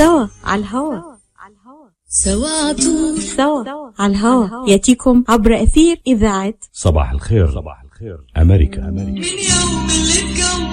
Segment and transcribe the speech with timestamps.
[0.00, 1.16] سوا على الهوا.
[2.08, 3.64] سوا عطول سوا
[3.98, 4.68] على الهوا.
[4.68, 7.50] يأتيكم عبر أثير إذاعة صباح الخير.
[7.50, 8.18] صباح الخير.
[8.36, 8.88] أمريكا.
[8.88, 8.90] أمريكا.
[8.90, 10.69] من يوم اللي اتكون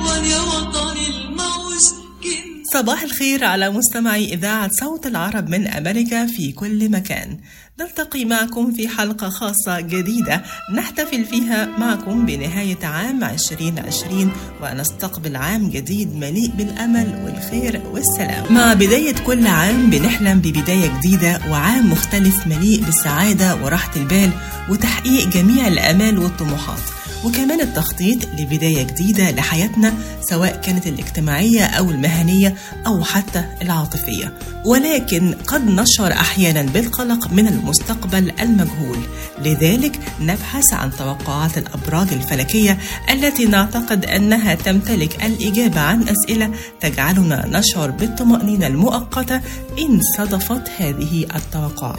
[2.74, 7.38] صباح الخير على مستمعي إذاعة صوت العرب من أمريكا في كل مكان.
[7.80, 14.32] نلتقي معكم في حلقة خاصة جديدة نحتفل فيها معكم بنهاية عام 2020
[14.62, 18.54] ونستقبل عام جديد مليء بالأمل والخير والسلام.
[18.54, 24.30] مع بداية كل عام بنحلم ببداية جديدة وعام مختلف مليء بالسعادة وراحة البال
[24.70, 26.97] وتحقيق جميع الآمال والطموحات.
[27.26, 29.94] وكمان التخطيط لبداية جديدة لحياتنا
[30.30, 32.56] سواء كانت الاجتماعية أو المهنية
[32.88, 34.34] أو حتى العاطفية.
[34.66, 38.98] ولكن قد نشعر أحيانا بالقلق من المستقبل المجهول.
[39.46, 42.78] لذلك نبحث عن توقعات الأبراج الفلكية
[43.12, 49.42] التي نعتقد أنها تمتلك الإجابة عن أسئلة تجعلنا نشعر بالطمأنينة المؤقتة
[49.80, 51.98] إن صدفت هذه التوقعات.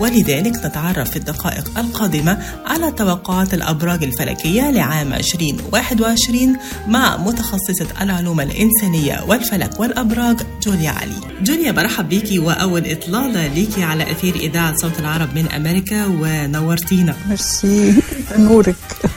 [0.00, 9.24] ولذلك نتعرف في الدقائق القادمة على توقعات الأبراج الفلكية لعام 2021 مع متخصصة العلوم الإنسانية
[9.28, 11.14] والفلك والأبراج جوليا علي.
[11.42, 17.14] جوليا برحب بيكي وأول إطلالة ليكي على أثير إذاعة صوت العرب من أمريكا ونورتينا.
[17.28, 17.94] ميرسي.
[18.38, 18.74] نورك.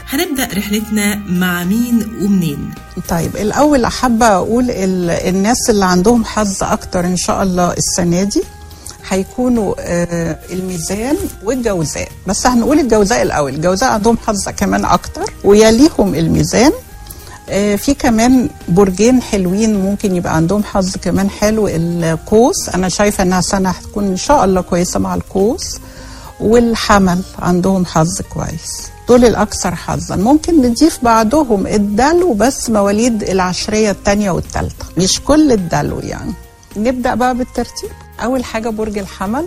[0.08, 2.70] هنبدأ رحلتنا مع مين ومنين؟
[3.08, 8.42] طيب الأول حابة أقول ال- الناس اللي عندهم حظ أكتر إن شاء الله السنة دي
[9.12, 12.08] هيكونوا آه، الميزان والجوزاء.
[12.26, 13.54] بس هنقول الجوزاء الأول.
[13.54, 16.72] الجوزاء عندهم حظ كمان أكتر ويليهم الميزان.
[17.48, 22.68] آه، في كمان برجين حلوين ممكن يبقى عندهم حظ كمان حلو القوس.
[22.68, 25.78] أنا شايفة إنها سنة هتكون إن شاء الله كويسة مع القوس.
[26.40, 28.88] والحمل عندهم حظ كويس.
[29.08, 30.16] دول الأكثر حظا.
[30.16, 36.32] ممكن نضيف بعضهم الدلو بس مواليد العشرية الثانية والثالثة مش كل الدلو يعني.
[36.76, 37.90] نبدأ بقى بالترتيب.
[38.22, 39.46] أول حاجة برج الحمل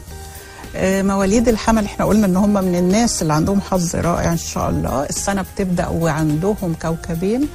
[0.76, 4.70] آه، مواليد الحمل إحنا قلنا إن هم من الناس اللي عندهم حظ رائع إن شاء
[4.70, 5.04] الله.
[5.04, 7.48] السنة بتبدأ وعندهم كوكبين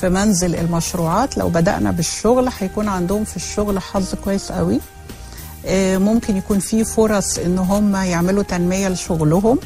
[0.00, 1.38] في منزل المشروعات.
[1.38, 4.80] لو بدأنا بالشغل هيكون عندهم في الشغل حظ كويس قوي.
[5.66, 9.58] آه، ممكن يكون في فرص إن هم يعملوا تنمية لشغلهم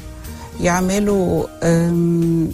[0.61, 1.47] يعملوا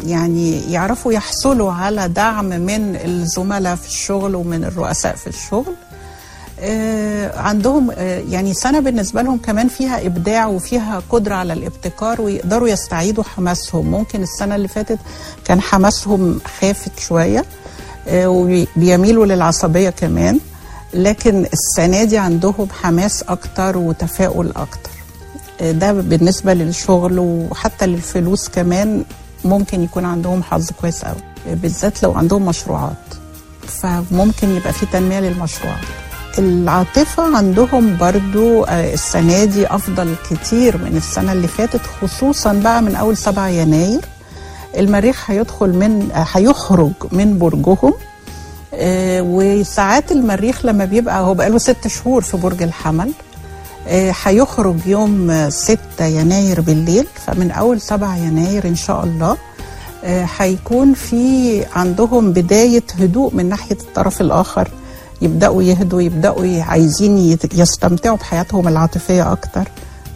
[0.07, 5.75] يعني يعرفوا يحصلوا على دعم من الزملاء في الشغل ومن الرؤساء في الشغل.
[7.37, 13.25] عندهم آه، يعني سنة بالنسبة لهم كمان فيها إبداع وفيها قدرة على الابتكار ويقدروا يستعيدوا
[13.25, 13.87] حماسهم.
[13.91, 14.99] ممكن السنة اللي فاتت
[15.45, 17.45] كان حماسهم خافت شوية
[18.09, 20.41] آه، وبيميلوا للعصبية كمان
[20.95, 24.91] لكن السنة دي عندهم حماس أكتر وتفاؤل أكتر.
[25.61, 29.05] آه، ده بالنسبة للشغل وحتى للفلوس كمان
[29.45, 31.17] ممكن يكون عندهم حظ كويس قوي
[31.49, 32.97] آه، بالذات لو عندهم مشروعات.
[33.67, 35.85] فممكن يبقى في تنمية للمشروعات.
[36.39, 42.97] العاطفة عندهم برضو آه، السنة دي أفضل كتير من السنة اللي فاتت خصوصا بقى من
[42.97, 44.01] أول 7 يناير.
[44.77, 47.95] المريخ هيدخل من آه، هيخرج من برجهم
[48.75, 53.13] آه، وساعات المريخ لما بيبقى هو بقاله ست شهور في برج الحمل
[54.25, 57.07] هيخرج يوم آه، 6 يناير بالليل.
[57.27, 59.37] فمن أول 7 يناير إن شاء الله
[60.39, 64.69] هيكون في عندهم بداية هدوء من ناحية الطرف الآخر.
[65.23, 69.69] يبدأوا يهدوا يبدأوا ي- عايزين يستمتعوا بحياتهم العاطفية أكتر.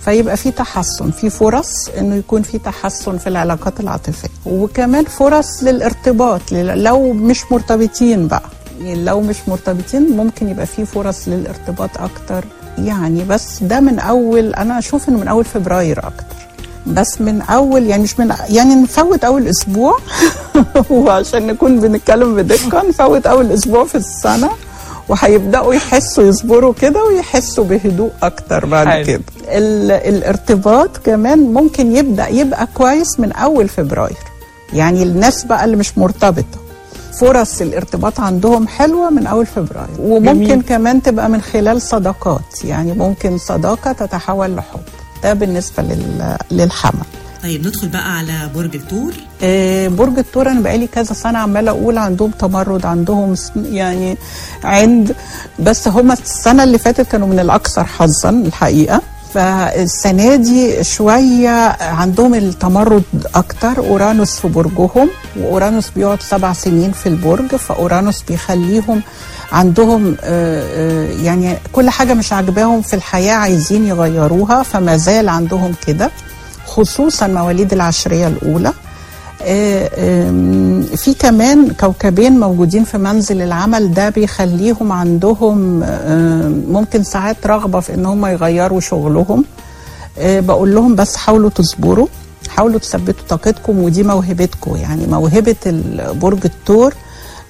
[0.04, 4.28] فيبقى في تحسن في فرص إنه يكون في تحسن في العلاقات العاطفية.
[4.46, 8.42] وكمان فرص للارتباط لل- لو مش مرتبطين بقى.
[8.80, 12.44] يعني لو مش مرتبطين ممكن يبقى في فرص للارتباط أكتر.
[12.78, 16.36] يعني بس ده من أول أنا أشوف إنه من أول فبراير أكتر.
[16.86, 19.98] بس من أول يعني مش من يعني نفوت أول أسبوع.
[20.90, 24.50] وعشان نكون بنتكلم بدقة نفوت أول أسبوع في السنة.
[25.10, 29.04] وهيبدأوا يحسوا يصبروا كده ويحسوا بهدوء أكتر بعد حلو.
[29.06, 29.22] كده.
[29.48, 34.16] ال- الارتباط كمان ممكن يبدأ يبقى كويس من أول فبراير.
[34.72, 36.58] يعني الناس بقى اللي مش مرتبطة.
[37.20, 39.88] فرص الارتباط عندهم حلوة من أول فبراير.
[39.98, 40.62] وممكن جميل.
[40.62, 42.64] كمان تبقى من خلال صداقات.
[42.64, 44.80] يعني ممكن صداقة تتحول لحب.
[45.22, 47.04] ده بالنسبة لل- للحمل.
[47.42, 51.98] طيب ندخل بقى على برج الثور آه، برج الثور أنا بقالي كذا سنة عمالة أقول
[51.98, 54.16] عندهم تمرد عندهم يعني
[54.64, 55.14] عند
[55.58, 59.00] بس هم السنة اللي فاتت كانوا من الأكثر حظا الحقيقة.
[59.34, 63.02] فالسنة دي شوية عندهم التمرد
[63.34, 63.78] أكتر.
[63.78, 69.02] أورانوس في برجهم وأورانوس بيقعد سبع سنين في البرج فأورانوس بيخليهم
[69.52, 75.72] عندهم آه، آه، يعني كل حاجة مش عاجباهم في الحياة عايزين يغيروها فما زال عندهم
[75.86, 76.10] كده.
[76.74, 78.72] خصوصا مواليد العشرية الأولى.
[79.42, 79.88] آه،
[80.96, 87.94] في كمان كوكبين موجودين في منزل العمل ده بيخليهم عندهم آم، ممكن ساعات رغبة في
[87.94, 89.44] إن هم يغيروا شغلهم.
[90.18, 92.06] آه، بقول لهم بس حاولوا تصبروا
[92.48, 94.76] حاولوا تثبتوا طاقتكم ودي موهبتكم.
[94.76, 96.94] يعني موهبة ال- برج الثور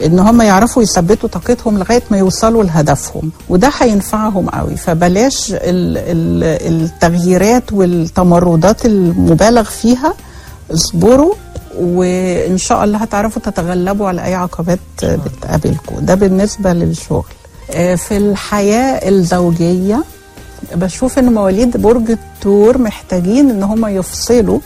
[0.05, 4.77] إن هم يعرفوا يثبتوا طاقتهم لغاية ما يوصلوا لهدفهم وده هينفعهم قوي.
[4.77, 5.59] فبلاش ال-
[5.99, 10.15] ال- التغييرات والتمردات المبالغ فيها
[10.73, 11.35] اصبروا
[11.81, 15.95] وإن شاء الله هتعرفوا تتغلبوا على أي عقبات بتقابلكم.
[16.01, 17.25] ده بالنسبة للشغل.
[17.71, 20.05] آه، في الحياة الزوجية
[20.75, 24.59] بشوف إن مواليد برج الثور محتاجين إن هم يفصلوا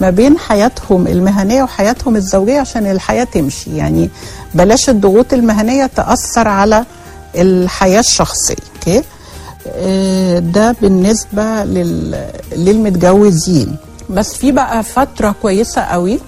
[0.00, 3.76] ما بين حياتهم المهنية وحياتهم الزوجية عشان الحياة تمشي.
[3.76, 4.10] يعني
[4.54, 6.84] بلاش الضغوط المهنية تأثر على
[7.36, 9.02] الحياة الشخصية أوكي؟
[9.68, 12.24] آه، ده بالنسبة لل...
[12.56, 13.76] للمتجوزين.
[14.10, 16.20] بس في بقى فترة كويسة قوي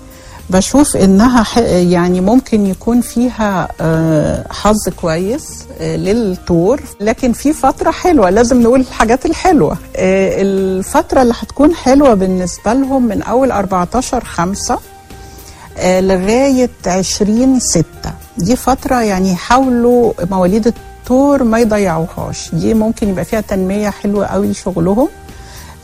[0.53, 1.47] بشوف إنها
[1.79, 8.81] يعني ممكن يكون فيها آه، حظ كويس آه، للطور لكن في فترة حلوة لازم نقول
[8.81, 9.77] الحاجات الحلوة.
[9.97, 14.79] آه، الفترة اللي هتكون حلوة بالنسبة لهم من أول 14 خمسة
[15.79, 18.13] آه، لغاية 20 ستة.
[18.39, 22.51] دي فترة يعني يحاولوا مواليد الطور ما يضيعوهاش.
[22.55, 25.09] دي ممكن يبقى فيها تنمية حلوة قوي لشغلهم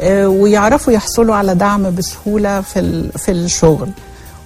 [0.02, 3.88] ويعرفوا يحصلوا على دعم بسهولة في في الشغل.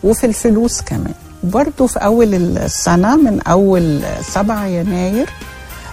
[0.05, 1.15] وفي الفلوس كمان.
[1.45, 5.31] برضو في أول السنة من أول 7 يناير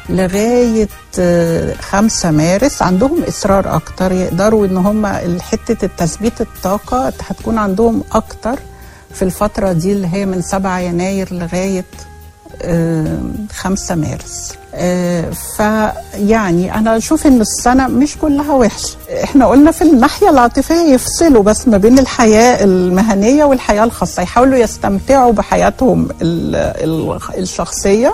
[0.10, 0.88] لغاية
[1.20, 4.12] آه، 5 مارس عندهم إصرار أكتر.
[4.12, 5.06] يقدروا إن هم
[5.42, 8.60] حتة التثبيت الطاقة هتكون عندهم أكتر
[9.14, 12.09] في الفترة دي اللي هي من 7 يناير لغاية آه،
[13.54, 14.54] 5 مارس.
[14.76, 15.26] آه،
[15.58, 18.98] فيعني أنا أشوف إن السنة مش كلها وحشة.
[19.24, 24.22] إحنا قلنا في الناحية العاطفية يفصلوا بس ما بين الحياة المهنية والحياة الخاصة.
[24.24, 28.14] يحاولوا يستمتعوا بحياتهم ال- ال- الشخصية.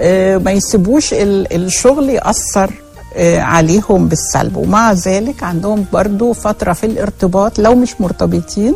[0.00, 2.70] آه، ما يسيبوش ال- الشغل يأثر
[3.16, 4.56] آه، عليهم بالسلب.
[4.56, 8.74] ومع ذلك عندهم برضو فترة في الارتباط لو مش مرتبطين.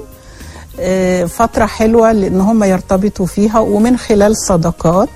[1.26, 5.08] فترة حلوة لأن هم يرتبطوا فيها ومن خلال صداقات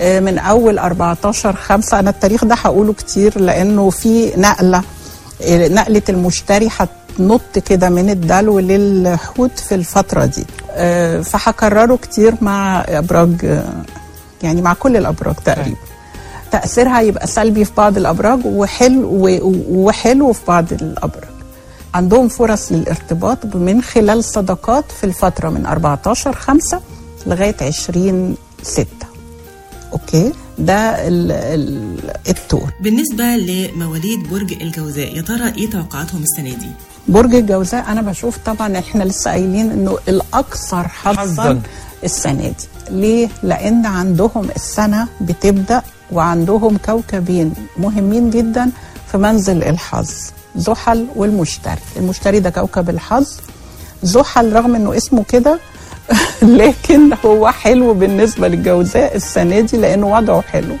[0.00, 4.82] آه، من أول 14 خمسة أنا التاريخ ده هقوله كتير لأنه في نقلة
[5.42, 10.46] آه، نقلة المشتري هتنط كده من الدلو للحوت في الفترة دي.
[10.72, 13.64] آه، فهكرره كتير مع أبراج آه،
[14.42, 15.76] يعني مع كل الأبراج تقريبا.
[16.52, 19.28] تأثيرها يبقى سلبي في بعض الأبراج وحلو
[19.70, 21.27] وحلو في بعض الأبراج.
[21.98, 26.80] عندهم فرص للارتباط من خلال صداقات في الفترة من 14 5
[27.26, 28.86] لغاية 20 6
[29.92, 31.98] okay ده ال ال
[32.28, 36.68] التور بالنسبة لمواليد برج الجوزاء يا ترى إيه توقعاتهم السنة دي؟
[37.08, 41.60] برج الجوزاء أنا بشوف طبعا إحنا لسه قايلين إنه الأكثر حظا حظاً.
[42.04, 48.70] السنة دي ليه؟ لأن عندهم السنة بتبدأ وعندهم كوكبين مهمين جدا
[49.12, 50.10] في منزل الحظ
[50.58, 51.78] زحل والمشتري.
[51.96, 53.36] المشتري ده كوكب الحظ.
[54.02, 55.58] زحل رغم إنه اسمه كده
[56.42, 60.76] لكن هو حلو بالنسبة للجوزاء السنة دي لأنه وضعه حلو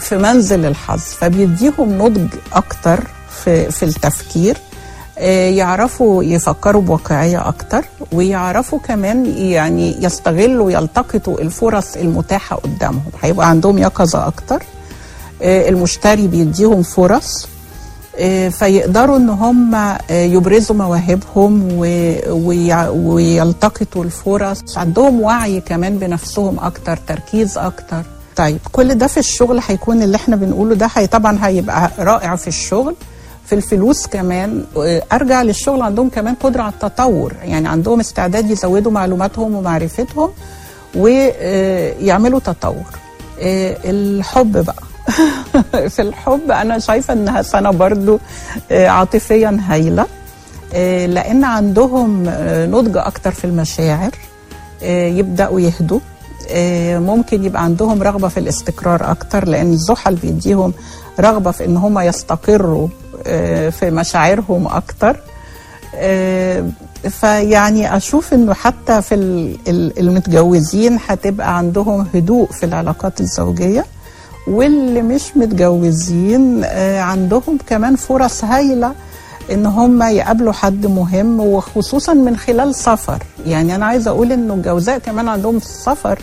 [0.00, 1.00] في منزل الحظ.
[1.00, 3.00] فبيديهم نضج أكتر
[3.44, 4.56] في, في التفكير
[5.18, 13.10] آه، يعرفوا يفكروا بواقعية أكتر ويعرفوا كمان يعني يستغلوا يلتقطوا الفرص المتاحة قدامهم.
[13.22, 14.62] هيبقى عندهم يقظة أكتر
[15.42, 17.48] آه، المشتري بيديهم فرص
[18.50, 21.68] فيقدروا إن هم آه، يبرزوا مواهبهم
[22.88, 24.78] ويلتقطوا الفرص.
[24.78, 28.02] عندهم وعي كمان بنفسهم أكتر تركيز أكتر.
[28.36, 32.48] طيب كل ده في الشغل هيكون اللي إحنا بنقوله ده هي طبعا هيبقى رائع في
[32.48, 32.94] الشغل.
[33.46, 37.32] في الفلوس كمان آه، أرجع للشغل عندهم كمان قدرة على التطور.
[37.44, 40.30] يعني عندهم استعداد يزودوا معلوماتهم ومعرفتهم
[40.96, 42.84] ويعملوا تطور.
[43.40, 44.82] آه، الحب بقى.
[45.88, 48.20] في الحب أنا شايفة إنها سنة برضو
[48.70, 50.06] آه، عاطفيا هايلة
[50.74, 54.10] آه، لأن عندهم آه، نضج أكتر في المشاعر
[54.82, 56.00] يبدأوا يهدوا
[56.98, 60.72] ممكن يبقى عندهم رغبة في الاستقرار أكتر لأن الزحل بيديهم
[61.20, 62.88] رغبة في إن هم يستقروا
[63.70, 65.16] في مشاعرهم أكتر.
[67.10, 73.84] فيعني أشوف إنه حتى في ال- ال- المتجوزين هتبقى عندهم هدوء في العلاقات الزوجية.
[74.46, 78.92] واللي مش متجوزين آه، عندهم كمان فرص هايلة
[79.52, 83.22] إن هم يقابلوا حد مهم وخصوصا من خلال سفر.
[83.46, 86.18] يعني أنا عايزة أقول انه الجوزاء كمان عندهم السفر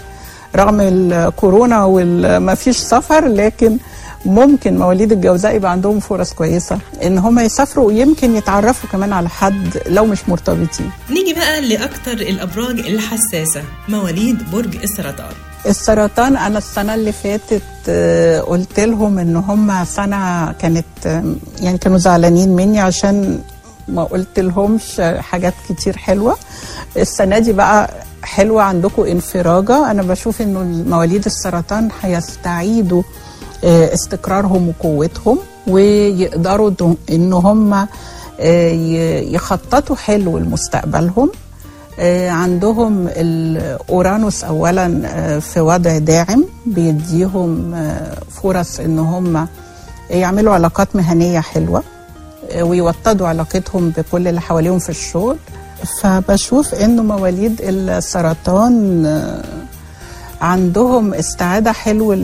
[0.56, 3.78] رغم الكورونا وما فيش سفر لكن
[4.26, 9.82] ممكن مواليد الجوزاء يبقى عندهم فرص كويسة إن هم يسافروا ويمكن يتعرفوا كمان على حد
[9.88, 10.90] لو مش مرتبطين.
[11.10, 15.34] نيجي بقى لأكتر الأبراج الحساسة مواليد برج السرطان
[15.66, 21.24] السرطان أنا السنة اللي فاتت آه، قلت لهم إن هم سنة كانت آه،
[21.62, 23.42] يعني كانوا زعلانين مني عشان
[23.88, 26.38] ما قلت لهمش حاجات كتير حلوة.
[26.98, 27.90] السنة دي بقى
[28.24, 29.92] حلوة عندكم انفراجة.
[29.92, 33.04] أنا بشوف إنه مواليد السرطان هيستعيدوا
[33.64, 35.38] آه، استقرارهم وقوتهم
[35.68, 36.72] ويقدروا
[37.10, 37.88] إن هم
[39.34, 41.32] يخططوا حلو لمستقبلهم.
[42.30, 49.48] عندهم الأورانوس اولا آه، في وضع داعم بيديهم آه، فرص إن هم
[50.10, 51.84] يعملوا علاقات مهنية حلوة
[52.52, 55.38] آه، ويوطدوا علاقتهم بكل اللي حواليهم في الشغل.
[56.02, 59.44] فبشوف انه مواليد السرطان آه،
[60.42, 62.16] عندهم استعادة حلوة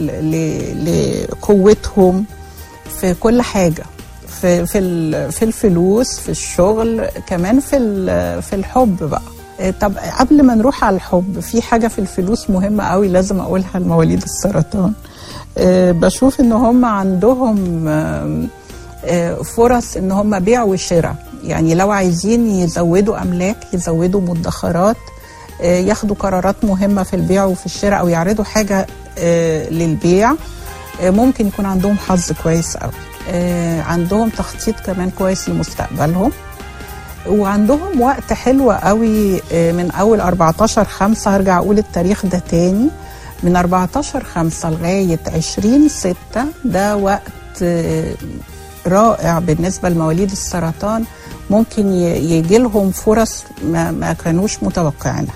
[0.85, 2.25] لقوتهم
[3.01, 3.83] في كل حاجة
[4.41, 7.77] في في في الفلوس في الشغل كمان في
[8.41, 9.21] في الحب بقى.
[9.81, 14.23] طب قبل ما نروح على الحب في حاجة في الفلوس مهمة قوي لازم أقولها لمواليد
[14.23, 14.93] السرطان.
[15.57, 17.85] إيه، بشوف إن هم عندهم
[19.05, 24.95] آه، فرص إن هم بيع وشراء يعني لو عايزين يزودوا أملاك يزودوا مدخرات
[25.61, 28.87] آه، ياخدوا قرارات مهمة في البيع وفي الشراء أو يعرضوا حاجة
[29.19, 30.31] آه، للبيع
[31.01, 32.91] آه، ممكن يكون عندهم حظ كويس قوي
[33.29, 36.31] آه، عندهم تخطيط كمان كويس لمستقبلهم.
[37.29, 42.89] وعندهم وقت حلو قوي آه، من أول 14 5 هرجع أقول التاريخ ده تاني.
[43.43, 46.15] من 14 5 لغاية 20 6
[46.65, 47.21] ده وقت
[47.63, 48.13] آه،
[48.87, 51.03] رائع بالنسبة لمواليد السرطان.
[51.49, 55.33] ممكن يجي لهم فرص ما, ما كانوش متوقعينها.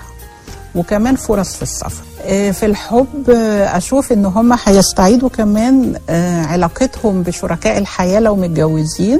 [0.75, 2.03] وكمان فرص في السفر.
[2.25, 3.29] آه، في الحب
[3.63, 5.99] أشوف إن هم هيستعيدوا كمان
[6.49, 9.19] علاقتهم بشركاء الحياة لو متجوزين.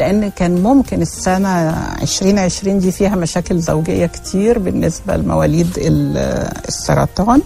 [0.00, 1.70] لأن كان ممكن السنة
[2.02, 7.42] 2020 دي فيها مشاكل زوجية كتير بالنسبة لمواليد ال- السرطان.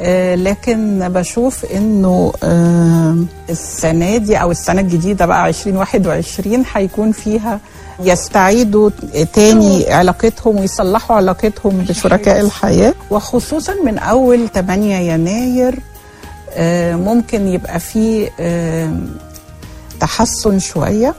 [0.00, 3.16] آه، لكن بشوف إنه آه،
[3.50, 7.60] السنة دي أو السنة الجديدة بقى 2021 هيكون فيها
[8.04, 8.90] يستعيدوا
[9.32, 12.94] تاني علاقتهم ويصلحوا علاقتهم بشركاء الحياة.
[13.10, 15.78] وخصوصا من أول 8 يناير
[16.54, 18.28] آه، ممكن يبقى فيه
[20.00, 21.14] تحسن شوية.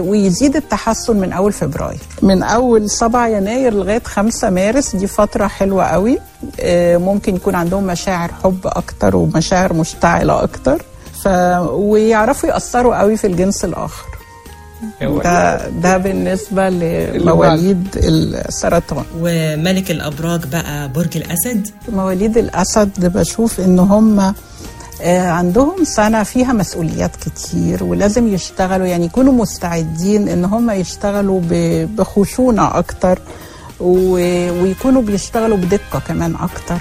[0.00, 1.98] ويزيد التحسن من أول فبراير.
[2.22, 6.18] من أول 7 يناير لغاية 5 مارس دي فترة حلوة قوي.
[6.60, 10.82] آه، ممكن يكون عندهم مشاعر حب أكتر ومشاعر مشتعلة أكتر.
[11.22, 11.28] ف
[11.70, 14.04] ويعرفوا يأثروا قوي في الجنس الآخر.
[15.00, 19.04] ده ده بالنسبة لمواليد السرطان.
[19.20, 21.68] وملك الأبراج بقى برج الأسد.
[21.88, 24.34] مواليد الأسد بشوف إن هم
[25.04, 32.78] عندهم سنة فيها مسؤوليات كتير ولازم يشتغلوا يعني يكونوا مستعدين إن هم يشتغلوا ب- بخشونة
[32.78, 33.18] أكتر
[33.80, 36.78] ويكونوا بيشتغلوا بدقة كمان أكتر.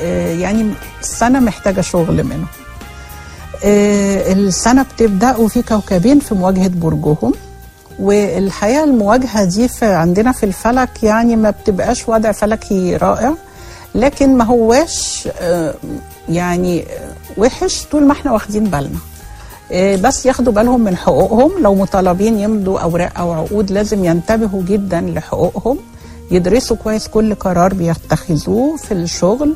[0.00, 2.46] آه، يعني السنة محتاجة شغل منهم.
[3.64, 7.32] آه، السنة بتبدأ وفي كوكبين في مواجهة برجهم
[7.98, 13.34] والحقيقة المواجهة دي في عندنا في الفلك يعني ما بتبقاش وضع فلكي رائع
[13.94, 15.74] لكن ما هواش آه،
[16.28, 18.98] يعني آه، وحش طول ما إحنا واخدين بالنا.
[19.72, 21.50] آه، بس ياخدوا بالهم من حقوقهم.
[21.62, 25.78] لو مطالبين يمضوا أوراق أو عقود لازم ينتبهوا جدا لحقوقهم.
[26.30, 29.54] يدرسوا كويس كل قرار بيتخذوه في الشغل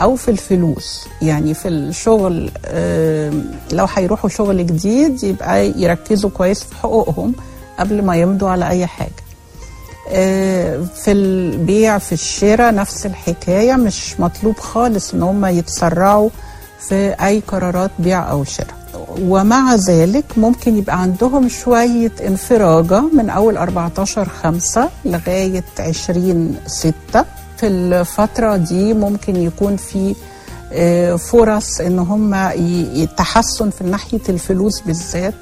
[0.00, 1.06] أو في الفلوس.
[1.22, 3.32] يعني في الشغل آه،
[3.72, 7.32] لو هيروحوا شغل جديد يبقى يركزوا كويس في حقوقهم
[7.78, 9.10] قبل ما يمضوا على أي حاجة.
[10.10, 16.30] آه، في البيع في الشراء نفس الحكاية مش مطلوب خالص إن هم يتسرعوا
[16.80, 18.78] في أي قرارات بيع أو شراء.
[19.20, 27.24] ومع ذلك ممكن يبقى عندهم شوية انفراجة من أول 14 خمسة لغاية 20 ستة.
[27.56, 30.14] في الفترة دي ممكن يكون في
[30.72, 32.34] آه، فرص إن هم
[32.94, 35.34] يتحسن في ناحية الفلوس بالذات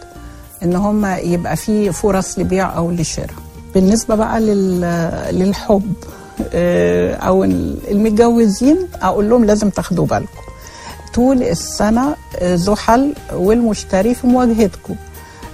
[0.62, 3.30] إن هم يبقى في فرص لبيع أو لشراء.
[3.74, 5.92] بالنسبة بقى لل- للحب
[6.54, 10.45] آه، أو المتجوزين أقول لهم لازم تاخدوا بالكم.
[11.16, 14.94] طول السنة آه، زحل والمشتري في مواجهتكم.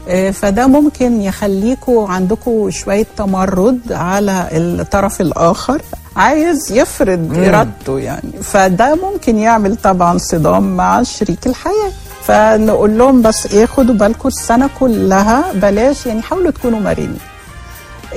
[0.09, 5.83] آه، فده ممكن يخليكوا عندكم شوية تمرد على الطرف الآخر
[6.17, 8.33] عايز يفرض إرادته يعني.
[8.43, 11.93] فده ممكن يعمل طبعا صدام مع شريك الحياة.
[12.25, 17.19] فنقول لهم بس إيه خدوا بالكم السنة كلها بلاش يعني حاولوا تكونوا مرنين.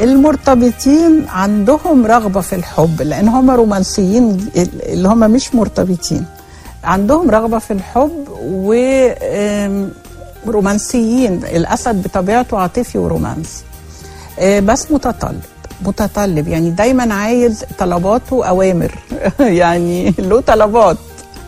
[0.02, 4.50] المرتبطين عندهم رغبة في الحب لأن هم رومانسيين
[4.84, 6.26] اللي هم مش مرتبطين.
[6.86, 8.74] عندهم رغبة في الحب و
[9.24, 9.90] آم،
[10.48, 11.34] رومانسيين.
[11.34, 13.64] الأسد بطبيعته عاطفي ورومانسي.
[14.40, 15.42] آه، بس متطلب.
[15.82, 16.48] متطلب.
[16.48, 18.96] يعني دايما عايز طلباته أوامر.
[19.40, 20.98] يعني له طلبات.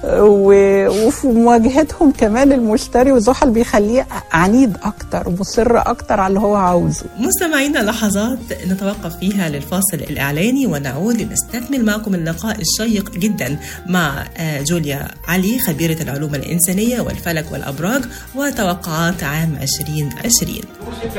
[0.04, 7.06] وفي مواجهتهم كمان المشتري وزحل بيخليه عنيد أكتر مصر أكتر على اللي هو عاوزه.
[7.20, 15.08] مستمعينا لحظات نتوقف فيها للفاصل الإعلاني ونعود لنستكمل معكم اللقاء الشيق جدا مع آه، جوليا
[15.27, 18.01] علي خبيرة العلوم الإنسانية والفلك والأبراج
[18.36, 20.70] وتوقعات عام 2020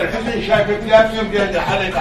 [0.01, 0.81] الحسن شايفك
[1.59, 1.95] حالك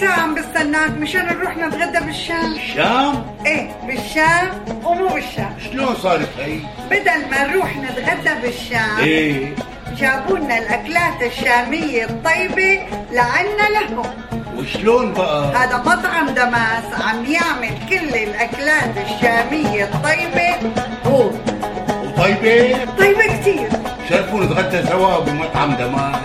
[0.00, 0.90] ساعة عم بستناك.
[0.90, 2.54] مشان نروح نتغدى بالشام.
[2.54, 4.48] الشام إيه بالشام
[4.84, 5.56] ومو بالشام.
[5.70, 6.58] شلون صارت هي؟
[6.90, 9.54] بدل ما نروح نتغدى بالشام إيه
[9.98, 12.80] جابوا لنا الأكلات الشامية الطيبة
[13.12, 14.02] لعنا لهم
[14.56, 20.72] وشلون بقى؟ هذا مطعم دماس عم يعمل كل الأكلات الشامية الطيبة
[21.06, 21.30] هو
[22.06, 23.68] وطيبة؟ طيبة كتير
[24.08, 26.20] شرفوا نتغدى سوا بمطعم دمار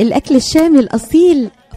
[0.00, 1.50] الأكل الشامي الأصيل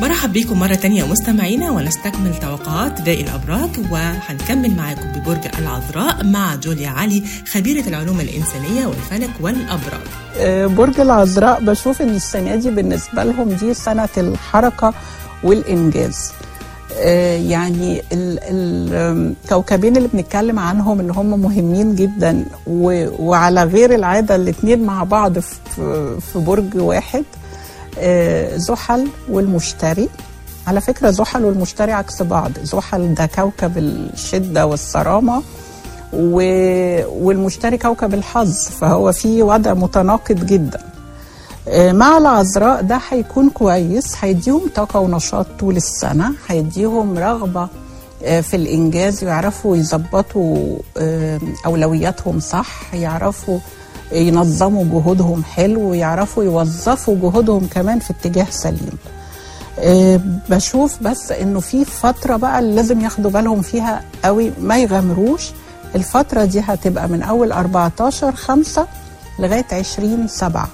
[0.00, 6.88] مرحب بكم مرة تانية مستمعينا ونستكمل توقعات باقي الأبراج وهنكمل معاكم ببرج العذراء مع جوليا
[6.88, 10.06] علي خبيرة العلوم الإنسانية والفلك والأبراج.
[10.38, 14.94] آه، برج العذراء بشوف إن السنة دي بالنسبة لهم دي سنة الحركة
[15.42, 16.32] والإنجاز.
[17.00, 18.38] آه، يعني ال-
[19.44, 26.18] الكوكبين اللي بنتكلم عنهم إن هم مهمين جدا وعلى غير العادة الاثنين مع بعض في
[26.34, 27.24] برج واحد.
[28.56, 30.08] زحل والمشتري.
[30.66, 32.50] على فكرة زحل والمشتري عكس بعض.
[32.62, 35.42] زحل ده كوكب الشدة والصرامة
[36.12, 36.36] و...
[37.26, 40.80] والمشتري كوكب الحظ فهو في وضع متناقض جدا.
[41.68, 47.68] آه، مع العذراء ده هيكون كويس هيديهم طاقة ونشاط طول السنة هيديهم رغبة
[48.24, 53.58] آه، في الإنجاز يعرفوا يظبطوا آه، أولوياتهم صح يعرفوا
[54.12, 58.98] ينظموا جهودهم حلو ويعرفوا يوظفوا جهودهم كمان في اتجاه سليم.
[59.78, 60.20] آه،
[60.50, 65.50] بشوف بس إنه في فترة بقى لازم ياخدوا بالهم فيها قوي ما يغامروش.
[65.94, 68.86] الفترة دي هتبقى من أول 14 5
[69.38, 70.68] لغاية 20 7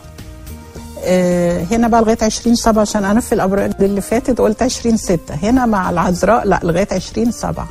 [1.05, 5.35] آه، هنا بقى لغاية 20 7 عشان أنا في الأبراج اللي فاتت قلت 20 6
[5.43, 7.69] هنا مع العذراء لا لغاية 20 7 آه،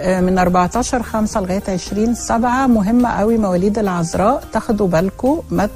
[0.00, 4.44] من 14 5 لغاية 20 7 مهمة قوي مواليد العذراء.
[4.52, 5.68] تاخدوا بالكم ما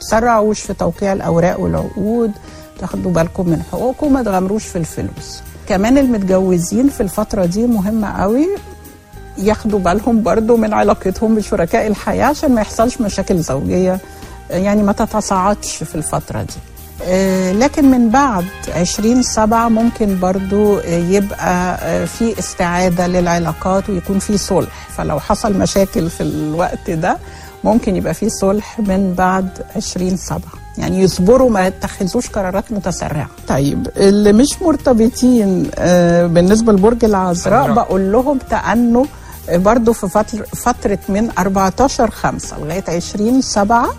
[0.00, 2.32] تسرعوش في توقيع الأوراق والعقود.
[2.80, 5.40] تاخدوا بالكم من حقوقكم ما تغامروش في الفلوس.
[5.68, 8.48] كمان المتجوزين في الفترة دي مهمة قوي.
[9.38, 13.98] ياخدوا بالهم برضو من علاقتهم بشركاء الحياة عشان ما يحصلش مشاكل زوجية.
[14.50, 16.54] يعني ما تتصاعدش في الفترة دي.
[17.52, 24.38] لكن من بعد 20 سبعة ممكن برضو آه، يبقى آه، في استعادة للعلاقات ويكون في
[24.38, 24.88] صلح.
[24.96, 27.18] فلو حصل مشاكل في الوقت ده
[27.64, 30.52] ممكن يبقى في صلح من بعد 20 سبعة.
[30.78, 33.28] يعني يصبروا ما يتخذوش قرارات متسرعة.
[33.48, 39.04] طيب اللي مش مرتبطين آه، بالنسبة لبرج العذراء بقول لهم تأنوا
[39.48, 40.08] آه، برضو في
[40.56, 43.94] فترة, من 14 5 لغاية 20 سبعة آه،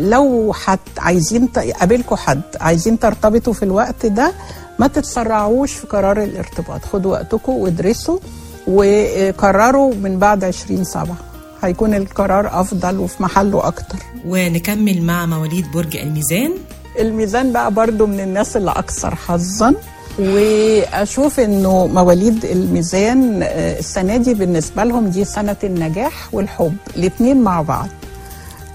[0.00, 1.46] لو حد عايزين
[1.80, 4.32] قابلكوا حد عايزين ترتبطوا في الوقت ده
[4.78, 6.84] ما تتسرعوش في قرار الارتباط.
[6.84, 8.18] خدوا وقتكم وادرسوا
[8.66, 11.16] وقرروا من بعد 20 سبعة.
[11.62, 13.96] هيكون القرار أفضل وفي محله أكتر.
[14.26, 16.52] ونكمل مع مواليد برج الميزان.
[17.00, 19.74] الميزان بقى برضو من الناس اللي أكثر حظا.
[20.18, 26.76] وأشوف إنه مواليد الميزان آه، السنة دي بالنسبة لهم دي سنة النجاح والحب.
[26.96, 27.88] الاثنين مع بعض.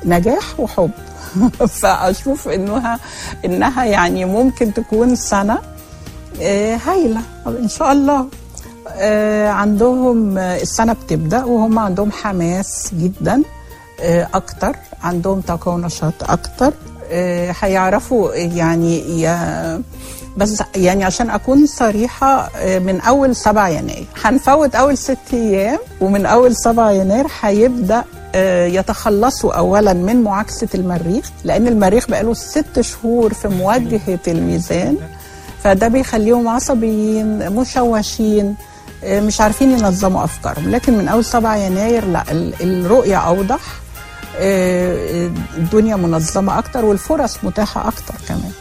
[0.06, 0.92] نجاح وحب.
[1.82, 3.00] فأشوف انها
[3.46, 5.58] إنها يعني ممكن تكون سنة
[6.42, 7.22] آه، هايلة.
[7.48, 8.28] إن شاء الله
[8.88, 13.42] آه، عندهم آه، السنة بتبدأ وهم عندهم حماس جدا
[14.34, 16.74] أكتر عندهم طاقة ونشاط أكتر
[17.62, 19.82] هيعرفوا يعني يا
[20.38, 24.06] بس يعني عشان أكون صريحة من أول 7 يناير.
[24.24, 28.04] هنفوت أول ست أيام ومن أول 7 يناير هيبدأ
[28.66, 34.98] يتخلصوا اولا من معاكسة المريخ لأن المريخ بقاله ست شهور في مواجهة الميزان.
[35.64, 38.56] فده بيخليهم عصبيين مشوشين
[39.04, 40.70] آه، مش عارفين ينظموا أفكارهم.
[40.70, 43.60] لكن من أول 7 يناير لا ال- الرؤية أوضح
[44.38, 48.52] آه، الدنيا منظمة أكتر والفرص متاحة أكتر كمان.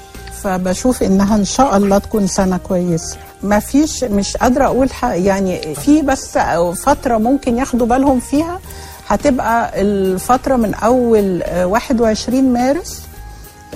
[0.42, 3.16] فبشوف إنها إن شاء الله تكون سنة كويسة.
[3.42, 6.38] ما فيش مش قادرة أقول يعني في بس
[6.84, 8.60] فترة ممكن ياخدوا بالهم فيها
[9.08, 13.02] هتبقى الفترة من أول آه، 21 مارس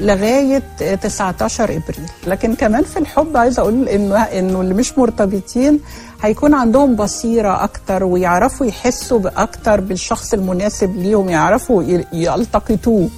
[0.00, 0.62] لغاية
[1.02, 2.08] 19 إبريل.
[2.26, 5.80] لكن كمان في الحب عايزة أقول إنه إنه اللي مش مرتبطين
[6.22, 13.08] هيكون عندهم بصيرة أكتر ويعرفوا يحسوا بأكتر بالشخص المناسب ليهم يعرفوا يلتقطوه.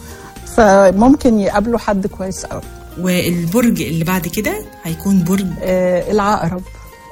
[0.57, 2.61] فممكن يقابلوا حد كويس قوي
[3.00, 6.62] والبرج اللي بعد كده هيكون برج؟ آه العقرب.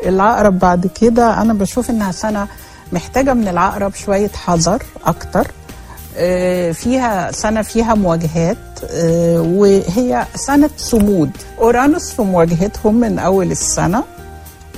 [0.06, 2.46] العقرب بعد كده أنا بشوف إنها سنة
[2.92, 5.46] محتاجة من العقرب شوية حذر أكتر.
[6.16, 8.57] آه، فيها سنة فيها مواجهات
[8.90, 11.31] آه، وهي سنة صمود.
[11.59, 14.05] أورانوس في مواجهتهم من أول السنة.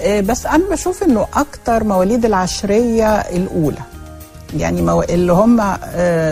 [0.03, 3.79] آه، بس أنا بشوف إنه أكتر مواليد العشرية الأولى.
[4.57, 4.81] يعني.
[5.15, 5.77] اللي هم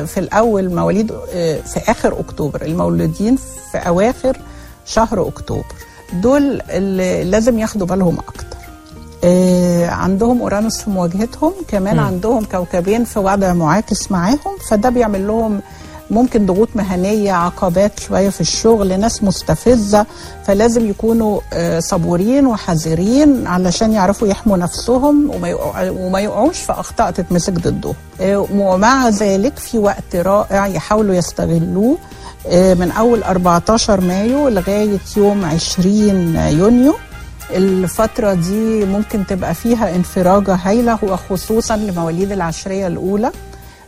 [0.06, 1.12] في الأول مواليد
[1.66, 2.62] في آخر أكتوبر.
[2.62, 3.36] المولودين
[3.72, 4.36] في أواخر
[4.86, 5.64] شهر أكتوبر.
[6.12, 8.46] دول اللي لازم ياخدوا بالهم أكتر.
[8.46, 8.51] آه،
[9.88, 12.00] عندهم أورانوس في مواجهتهم كمان م.
[12.00, 15.60] عندهم كوكبين في وضع معاكس معاهم فده بيعمل لهم
[16.10, 20.06] ممكن ضغوط مهنية عقبات شوية في الشغل ناس مستفزة
[20.46, 27.10] فلازم يكونوا آه، صبورين وحذرين علشان يعرفوا يحموا نفسهم وما يقع- وما يقعوش في أخطاء
[27.10, 31.96] تتمسك ضدهم آه، ومع ذلك في وقت رائع يحاولوا يستغلوه
[32.48, 36.94] آه، من أول 14 مايو لغاية يوم 20 يونيو
[37.50, 43.30] الفترة دي ممكن تبقى فيها انفراجة هايلة وخصوصا لمواليد العشرية الأولى.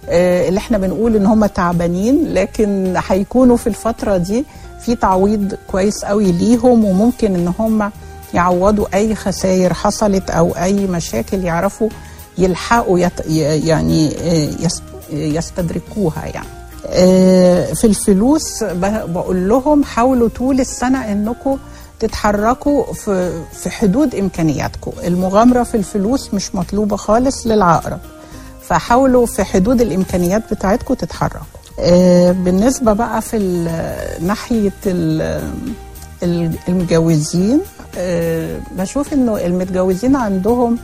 [0.09, 4.45] آه، اللي إحنا بنقول إن هم تعبانين لكن هيكونوا في الفترة دي
[4.85, 7.91] في تعويض كويس قوي ليهم وممكن إن هم
[8.35, 11.89] يعوضوا أي خسائر حصلت أو أي مشاكل يعرفوا
[12.39, 13.13] يلحقوا يت
[13.67, 16.47] يعني آه، يس- يستدركوها يعني.
[16.87, 18.65] آه، في الفلوس
[19.09, 21.59] بقول لهم حاولوا طول السنة انكم
[22.09, 24.93] تتحركوا في في حدود إمكانياتكم.
[25.05, 27.99] المغامرة في الفلوس مش مطلوبة خالص للعقرب.
[28.69, 31.39] فحاولوا في حدود الإمكانيات بتاعتكم تتحركوا.
[31.81, 33.39] آه، بالنسبة بقى في
[34.21, 35.43] ناحية ال-
[36.23, 37.61] ال- المتجوزين
[37.99, 40.79] آه، بشوف إنه المتجوزين عندهم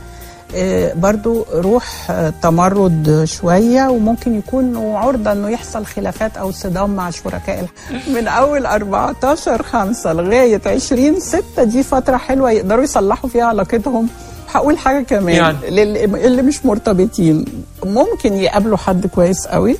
[0.95, 7.65] برضو روح آه، تمرد شوية وممكن يكونوا عرضة إنه يحصل خلافات أو صدام مع شركاء
[8.15, 14.07] من أول 14 5 لغاية 20 6 دي فترة حلوة يقدروا يصلحوا فيها علاقتهم.
[14.53, 15.57] هقول حاجة كمان يعني.
[15.69, 17.45] للي اللي مش مرتبطين.
[17.85, 19.77] ممكن يقابلوا حد كويس قوي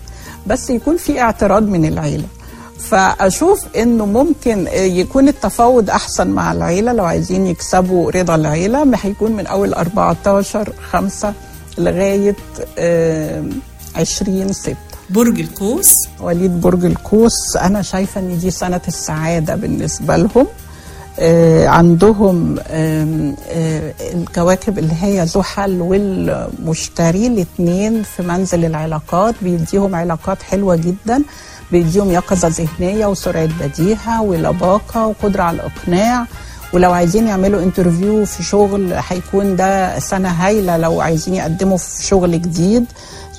[0.48, 2.24] بس يكون في اعتراض من العيلة.
[2.90, 6.94] فأشوف إنه ممكن يكون التفاوض أحسن مع العيلة.
[6.94, 11.34] لو عايزين يكسبوا رضا العيلة ما هيكون من أول 14 5
[11.78, 12.36] لغاية
[12.78, 13.44] آه،
[13.96, 14.76] 20 6
[15.10, 15.94] برج القوس.
[16.20, 20.48] وليد برج القوس أنا شايفة إن دي سنة السعادة بالنسبة لهم.
[21.20, 23.34] آه، عندهم آه،
[24.14, 31.24] الكواكب اللي هي زحل والمشتري الاثنين في منزل العلاقات بيديهم علاقات حلوة جدا.
[31.72, 36.26] بيديهم يقظة ذهنية وسرعة بديهة ولباقه وقدرة على الإقناع.
[36.74, 40.78] ولو عايزين يعملوا انترفيو في شغل هيكون ده سنة هايلة.
[40.78, 42.86] لو عايزين يقدموا في شغل جديد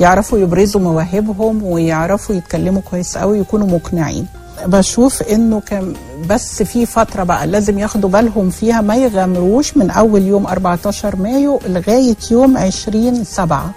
[0.00, 4.26] يعرفوا يبرزوا مواهبهم ويعرفوا يتكلموا كويس قوي ويكونوا مقنعين.
[4.66, 5.94] بشوف إنه كان
[6.28, 11.60] بس في فترة بقى لازم ياخدوا بالهم فيها ما يغامروش من أول يوم 14 مايو
[11.66, 13.70] لغاية يوم 20 7 آه،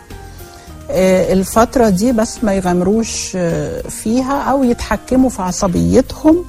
[0.90, 6.46] الفترة دي بس ما يغامروش آه، فيها أو يتحكموا في عصبيتهم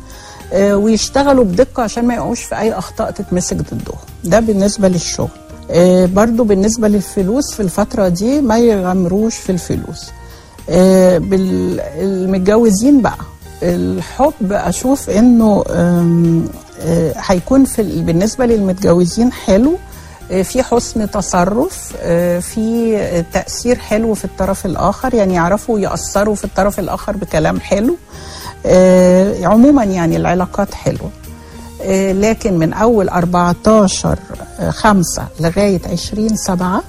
[0.52, 3.98] آه، ويشتغلوا بدقة عشان ما يقعوش في أي أخطاء تتمسك ضدهم.
[4.24, 5.28] ده بالنسبة للشغل.
[5.70, 10.04] آه، برضو بالنسبة للفلوس في الفترة دي ما يغامروش في الفلوس.
[10.70, 11.18] آه،
[11.98, 13.16] المتجوزين بقى
[13.62, 14.52] الحب
[15.70, 16.48] آم،
[16.80, 19.76] آه، هيكون في ال- بالنسبة للمتجوزين حلو آه،
[20.42, 26.44] في حسن تصرف آه، في آه، تأثير حلو في الطرف الآخر يعني يعرفوا يأثروا في
[26.44, 27.96] الطرف الآخر بكلام حلو.
[28.66, 31.10] آه، عموما يعني العلاقات حلوة.
[31.82, 34.18] آه، لكن من أول 14
[34.70, 36.82] 5 لغاية 20 7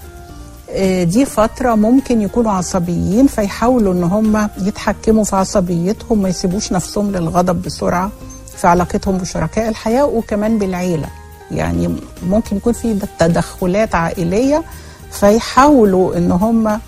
[0.70, 7.12] آه، دي فترة ممكن يكونوا عصبيين فيحاولوا إن هم يتحكموا في عصبيتهم ما يسيبوش نفسهم
[7.12, 8.12] للغضب بسرعة
[8.58, 11.08] في علاقتهم بشركاء الحياة وكمان بالعيلة.
[11.52, 14.64] يعني ممكن يكون في تدخلات عائلية
[15.12, 16.80] فيحاولوا إن هم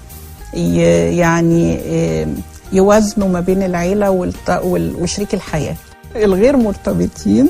[1.09, 2.27] يعني آه،
[2.73, 3.63] يوازنوا ما بين
[4.63, 5.75] وال- وشريك الحياة.
[6.15, 7.49] الغير مرتبطين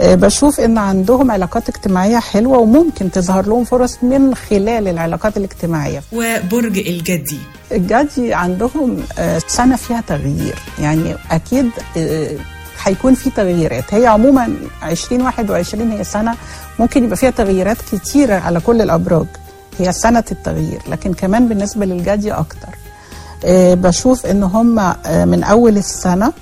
[0.00, 6.02] آه، بشوف إن عندهم علاقات اجتماعية حلوة وممكن تظهر لهم فرص من خلال العلاقات الاجتماعية.
[6.12, 7.38] وبرج الجدي.
[7.72, 10.54] الجدي عندهم آه، سنة فيها تغيير.
[10.78, 11.70] يعني أكيد
[12.82, 13.94] هيكون في تغييرات.
[13.94, 16.34] هي عموما 2021 هي سنة
[16.78, 19.26] ممكن يبقى فيها تغييرات كتيرة على كل الأبراج.
[19.78, 22.68] هي سنة التغيير لكن كمان بالنسبة للجدي أكتر.
[23.44, 26.32] آه، بشوف إن هم آه، من أول السنة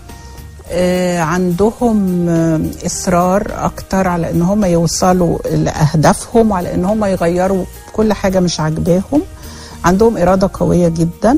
[0.71, 8.13] آه، عندهم آه، إصرار أكتر على إن هم يوصلوا لأهدافهم وعلى إن هم يغيروا كل
[8.13, 9.23] حاجة مش عاجباهم.
[9.85, 11.37] عندهم إرادة قوية جدا.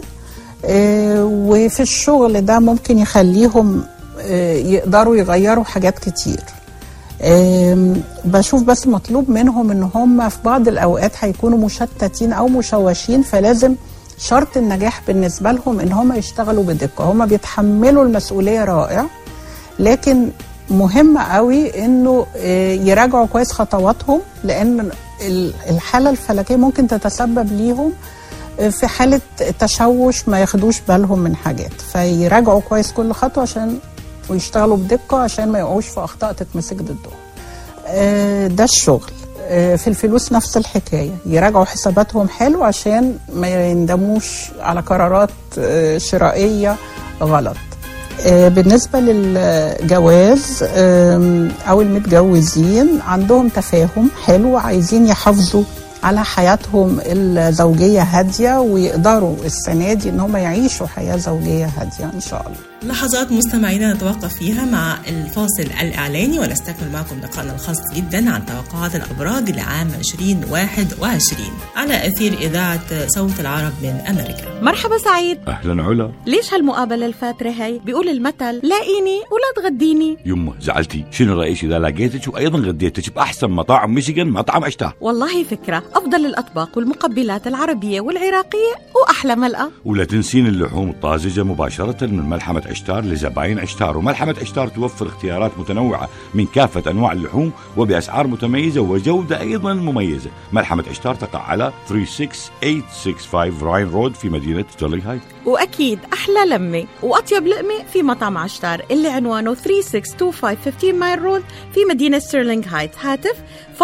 [0.64, 3.82] آه، وفي الشغل ده ممكن يخليهم
[4.74, 6.40] يقدروا يغيروا حاجات كتير.
[8.24, 13.74] بشوف بس مطلوب منهم إن هم في بعض الأوقات هيكونوا مشتتين أو مشوشين فلازم
[14.18, 17.04] شرط النجاح بالنسبة لهم إن هم يشتغلوا بدقة.
[17.04, 19.04] هم بيتحملوا المسؤولية رائع
[19.78, 20.28] لكن
[20.70, 24.90] مهم قوي إنه آه، يراجعوا كويس خطواتهم لأن
[25.26, 27.92] ال- الحالة الفلكية ممكن تتسبب ليهم
[28.60, 29.20] آه، في حالة
[29.58, 31.72] تشوش ما ياخدوش بالهم من حاجات.
[31.92, 33.78] فيراجعوا كويس كل خطوة عشان
[34.30, 36.96] ويشتغلوا بدقة عشان ما يقعوش في أخطاء تتمسك ضدهم
[37.86, 39.10] آه، ده الشغل.
[39.50, 41.10] آه، في الفلوس نفس الحكاية.
[41.26, 46.76] يراجعوا حساباتهم حلو عشان ما يندموش على قرارات آه، شرائية
[47.20, 47.56] غلط.
[48.26, 50.62] بالنسبة للجواز
[51.68, 55.62] أو المتجوزين عندهم تفاهم حلو عايزين يحافظوا
[56.02, 62.40] على حياتهم الزوجية هادية ويقدروا السنة دي إن هم يعيشوا حياة زوجية هادية إن شاء
[62.46, 62.56] الله.
[62.82, 69.50] لحظات مستمعينا نتوقف فيها مع الفاصل الإعلاني ونستكمل معكم لقاءنا الخاص جدا عن توقعات الأبراج
[69.50, 71.40] لعام 2021
[71.76, 74.62] على أثير إذاعة صوت العرب من أمريكا.
[74.62, 75.38] مرحبا سعيد.
[75.48, 76.12] أهلا علا.
[76.26, 80.16] ليش هالمقابلة الفاترة هي بيقول المثل لاقيني ولا تغديني.
[80.26, 81.04] يمه زعلتي.
[81.10, 85.82] شنو رأيك إذا لقيتك وأيضا غديتك بأحسن مطاعم ميشيغان مطعم عشتار والله فكرة.
[85.94, 93.04] أفضل الأطباق والمقبلات العربية والعراقية وأحلى ملقى ولا تنسين اللحوم الطازجة مباشرة من ملحمة عشتار
[93.04, 99.74] لزباين عشتار وملحمة عشتار توفر اختيارات متنوعة من كافة أنواع اللحوم وبأسعار متميزة وجودة أيضا
[99.74, 100.30] مميزة.
[100.52, 107.46] ملحمة عشتار تقع على 36865 Ryan Road في مدينة ستيرلينغ هايتس وأكيد أحلى لمة وأطيب
[107.46, 111.42] لقمة في مطعم عشتار اللي عنوانه 3625 Mile Road
[111.74, 113.34] في مدينة ستيرلينغ هايتس هاتف
[113.78, 113.82] 586-698-2585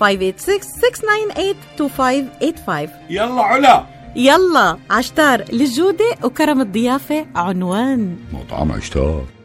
[0.00, 3.95] 586-698-2585 يلا علا!
[4.16, 8.16] يلا عشتار للجودة وكرم الضيافة عنوان.
[8.32, 9.24] مطعم عشتار.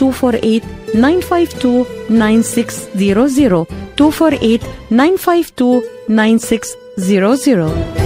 [0.00, 0.60] 248
[0.94, 3.66] 952 9600
[4.00, 4.58] 248
[4.90, 5.82] 952
[6.96, 8.04] 9600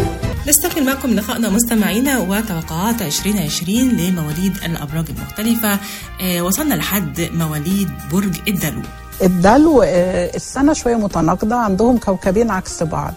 [0.48, 5.78] نستكمل معكم لقائنا مستمعينا وتوقعات 2020 لمواليد الأبراج المختلفة.
[6.20, 8.82] آه وصلنا لحد مواليد برج الدلو.
[9.22, 13.14] الدلو آه، السنة شوية متناقضة عندهم كوكبين عكس بعض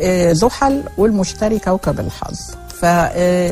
[0.00, 2.38] آه، زحل والمشتري كوكب الحظ.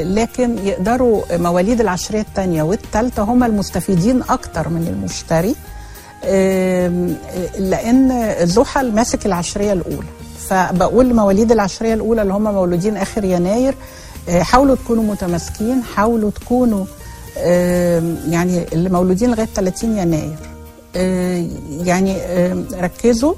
[0.05, 5.55] لكن يقدروا مواليد العشرية الثانية والثالثه هم المستفيدين أكتر من المشتري
[7.59, 10.09] لأن زحل ماسك العشرية الأولى.
[10.49, 13.75] فبقول لمواليد العشرية الأولى اللي هم مولودين آخر يناير
[14.29, 16.85] آه، حاولوا تكونوا متماسكين حاولوا تكونوا
[18.29, 20.37] يعني اللي مولودين لغاية 30 يناير.
[20.97, 21.47] آه،
[21.85, 22.17] يعني
[22.73, 23.37] ركزوا آه،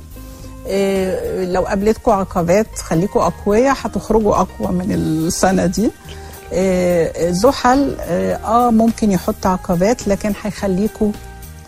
[1.53, 5.91] لو قابلتكم عقبات خليكم أقوياء هتخرجوا أقوى من السنة دي.
[6.53, 11.13] آه، زحل آه آه، ممكن يحط عقبات لكن هيخليكم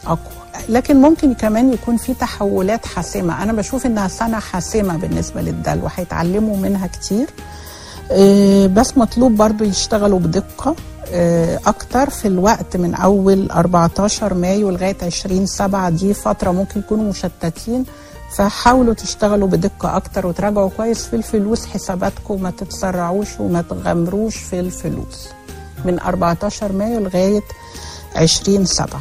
[0.06, 0.40] أقوى.
[0.68, 3.42] لكن ممكن كمان يكون في تحولات حاسمة.
[3.42, 7.26] أنا بشوف إنها سنة حاسمة بالنسبة للدلو هيتعلموا منها كتير.
[8.68, 10.74] بس مطلوب برضو يشتغلوا بدقة
[11.12, 15.90] آه، أكتر في الوقت من أول 14 مايو لغاية 20 سبعة.
[15.90, 17.84] دي فترة ممكن يكونوا مشتتين.
[18.36, 25.28] فحاولوا تشتغلوا بدقة أكتر وتراجعوا كويس في الفلوس حساباتكم ما تتسرعوش وما تغامروش في الفلوس.
[25.84, 27.40] من 14 مايو لغاية
[28.16, 29.00] 20 سبعة.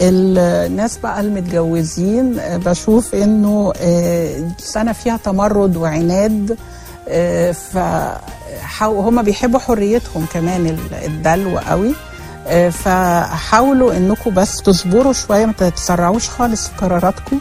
[0.00, 6.56] الناس بقى المتجوزين آه، بشوف إنه آه، سنة فيها تمرد وعناد
[7.08, 11.94] آه، فحاو- هم بيحبوا حريتهم كمان ال- الدلو قوي.
[12.70, 17.38] فحاولوا إنكم بس تصبروا شوية ما تتسرعوش خالص في قراراتكم.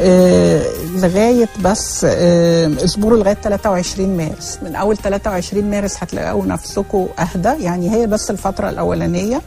[0.00, 0.62] آه،
[0.96, 4.58] لغاية بس آه، اصبروا لغاية 23 مارس.
[4.62, 7.64] من أول 23 مارس هتلاقوا نفسكم أهدى.
[7.64, 9.40] يعني هي بس الفترة الأولانية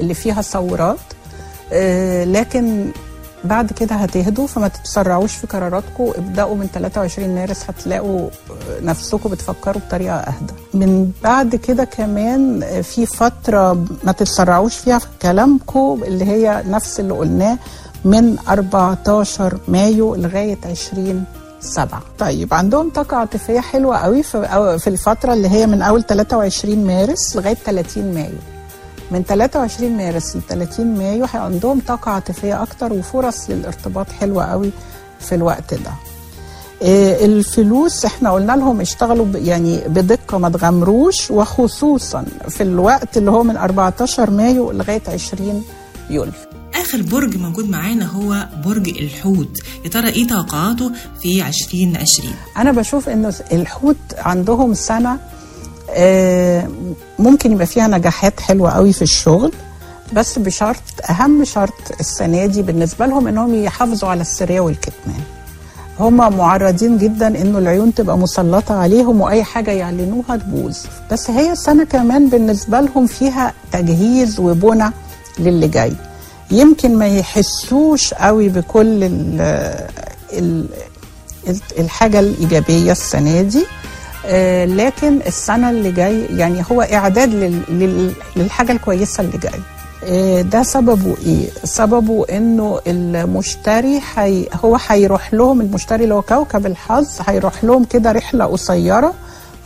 [0.00, 0.96] اللي فيها ثورات.
[1.72, 2.90] آه، لكن
[3.44, 8.28] بعد كده هتهدوا فما تتسرعوش في قراراتكم ابدأوا من 23 مارس هتلاقوا
[8.82, 10.52] نفسكم بتفكروا بطريقة أهدى.
[10.74, 17.14] من بعد كده كمان في فترة ما تتسرعوش فيها في كلامكم اللي هي نفس اللي
[17.14, 17.58] قلناه
[18.04, 21.24] من 14 مايو لغاية 20
[21.60, 22.02] سبعة.
[22.18, 27.54] طيب عندهم طاقة عاطفية حلوة قوي في الفترة اللي هي من أول 23 مارس لغاية
[27.54, 28.38] 30 مايو.
[29.10, 34.70] من 23 مارس ل 30 مايو عندهم طاقة عاطفية أكتر وفرص للارتباط حلوة قوي
[35.20, 35.90] في الوقت ده.
[36.82, 43.42] آه، الفلوس إحنا قلنا لهم اشتغلوا يعني بدقة ما تغامروش وخصوصا في الوقت اللي هو
[43.42, 45.64] من 14 مايو لغاية 20
[46.10, 46.32] يوليو.
[46.74, 49.58] آخر برج موجود معانا هو برج الحوت.
[49.84, 50.90] يا ترى إيه توقعاته
[51.22, 55.18] في 2020 أنا بشوف إنه الحوت عندهم سنة
[55.90, 56.68] آه،
[57.18, 59.52] ممكن يبقى فيها نجاحات حلوة قوي في الشغل
[60.12, 65.20] بس بشرط أهم شرط السنة دي بالنسبة لهم إنهم يحافظوا على السرية والكتمان.
[66.00, 70.76] هم معرضين جدا إنه العيون تبقى مسلطة عليهم وأي حاجة يعلنوها تبوظ.
[71.12, 74.90] بس هي السنة كمان بالنسبة لهم فيها تجهيز وبنى
[75.38, 75.92] للي جاي.
[76.50, 79.40] يمكن ما يحسوش قوي بكل ال
[80.32, 80.66] ال
[81.78, 83.66] الحاجة الإيجابية السنة دي.
[84.26, 89.60] آه، لكن السنة اللي جاي يعني هو إعداد لل- لل- للحاجة الكويسة اللي جاي.
[90.04, 96.66] آه، ده سببه إيه؟ سببه إنه المشتري حي هو هيروح لهم المشتري اللي هو كوكب
[96.66, 99.14] الحظ هيروح لهم كده رحلة قصيرة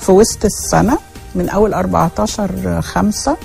[0.00, 0.98] في وسط السنة
[1.34, 3.36] من أول 14 5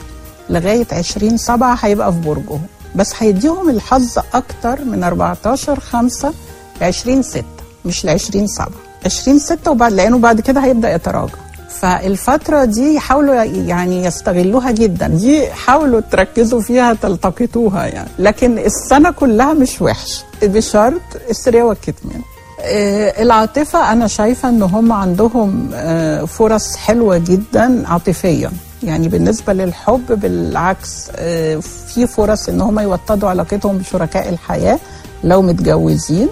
[0.49, 2.61] لغاية 20 7 هيبقى في برجهم
[2.95, 6.33] بس هيديهم الحظ أكتر من 14 5
[6.81, 7.43] ل 20 6
[7.85, 8.69] مش ل 20 7
[9.05, 11.33] 20 6 وبعد لأنه بعد كده هيبدأ يتراجع.
[11.69, 15.07] فالفترة دي حاولوا يعني يستغلوها جدا.
[15.07, 18.09] دي حاولوا تركزوا فيها تلتقطوها يعني.
[18.19, 20.23] لكن السنة كلها مش وحش.
[20.43, 22.21] بشرط السرية والكتمان.
[22.61, 28.51] آه، العاطفة أنا شايفة إن هم عندهم آه، فرص حلوة جدا عاطفيا.
[28.83, 31.55] يعني بالنسبة للحب بالعكس آه،
[31.87, 34.79] في فرص إن هم يوطدوا علاقتهم بشركاء الحياة
[35.23, 36.29] لو متجوزين.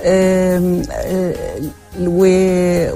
[0.00, 0.82] آه،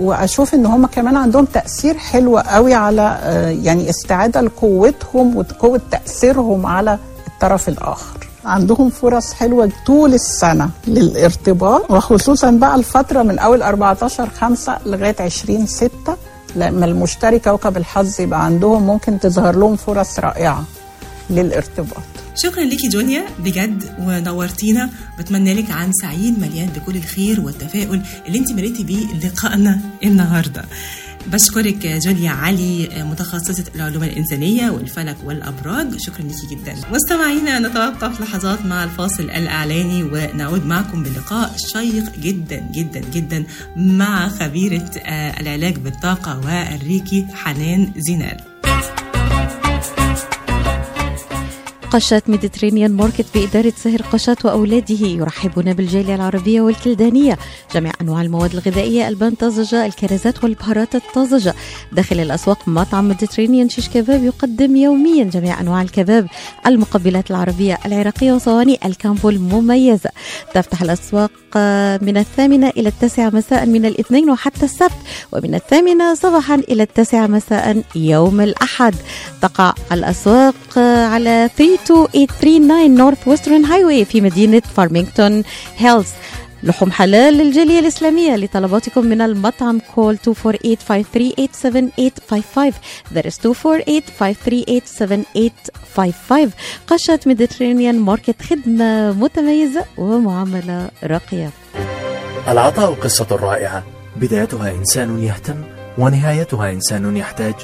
[0.00, 6.66] وأشوف إن هم كمان عندهم تأثير حلو قوي على آه، يعني استعادة لقوتهم وقوة تأثيرهم
[6.66, 8.28] على الطرف الآخر.
[8.44, 15.66] عندهم فرص حلوة طول السنة للارتباط وخصوصا بقى الفترة من أول 14 5 لغاية 20
[15.66, 15.90] 6
[16.56, 20.64] لما المشتري كوكب الحظ يبقى عندهم ممكن تظهر لهم فرص رائعة
[21.30, 22.02] للارتباط.
[22.34, 24.90] شكرا ليكي جوليا بجد ونورتينا.
[25.18, 30.64] بتمنى لك عام سعيد مليان بكل الخير والتفاؤل اللي انت مليتي بيه لقائنا النهارده.
[31.26, 35.96] بشكرك جوليا علي متخصصة العلوم الإنسانية والفلك والأبراج.
[35.98, 36.74] شكرا ليكي جدا.
[36.92, 43.44] مستمعينا نتوقف لحظات مع الفاصل الإعلاني ونعود معكم بلقاء شيق جدا جدا جدا
[43.76, 48.36] مع خبيرة آه، العلاج بالطاقة والريكي حنان زينال.
[51.90, 55.06] قشات Mediterranean Market بإدارة سهر قشات وأولاده.
[55.06, 57.38] يرحبون بالجالية العربية والكلدانية.
[57.74, 61.54] جميع أنواع المواد الغذائية البان طازجة الكرزات والبهارات الطازجة.
[61.92, 66.26] داخل الأسواق مطعم Mediterranean شيش كباب يقدم يوميا جميع أنواع الكباب.
[66.66, 70.10] المقبلات العربية العراقية وصواني ال combo المميزة
[70.54, 71.30] تفتح الأسواق
[72.02, 74.92] من الثامنة إلى التاسعة مساء من الاثنين وحتى السبت
[75.32, 78.94] ومن الثامنة صباحا إلى التاسعة مساء يوم الأحد.
[79.42, 85.42] تقع الأسواق آه، على 32839 Northwestern Highway في مدينة فارمينغتون
[85.76, 86.06] هيلز
[86.62, 90.22] لحوم حلال للجالية الإسلامية لطلباتكم من المطعم call 248-538-7855
[93.14, 93.42] that is 248-538-7855
[96.86, 101.50] قشة Mediterranean Market خدمة متميزة ومعاملة راقية.
[102.48, 103.82] العطاء قصة رائعة.
[104.16, 105.64] بدايتها إنسان يهتم
[105.98, 107.54] ونهايتها إنسان يحتاج.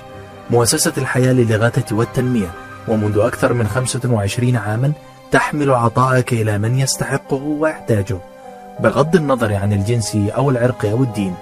[0.51, 2.51] مؤسسة الحياة للإغاثة والتنمية.
[2.88, 4.92] ومنذ أكثر من 25 عاما
[5.30, 8.34] تحمل عطاءك إلى من يستحقه ويحتاجه.
[8.81, 11.35] بغض النظر عن الجنس أو العرق أو الدين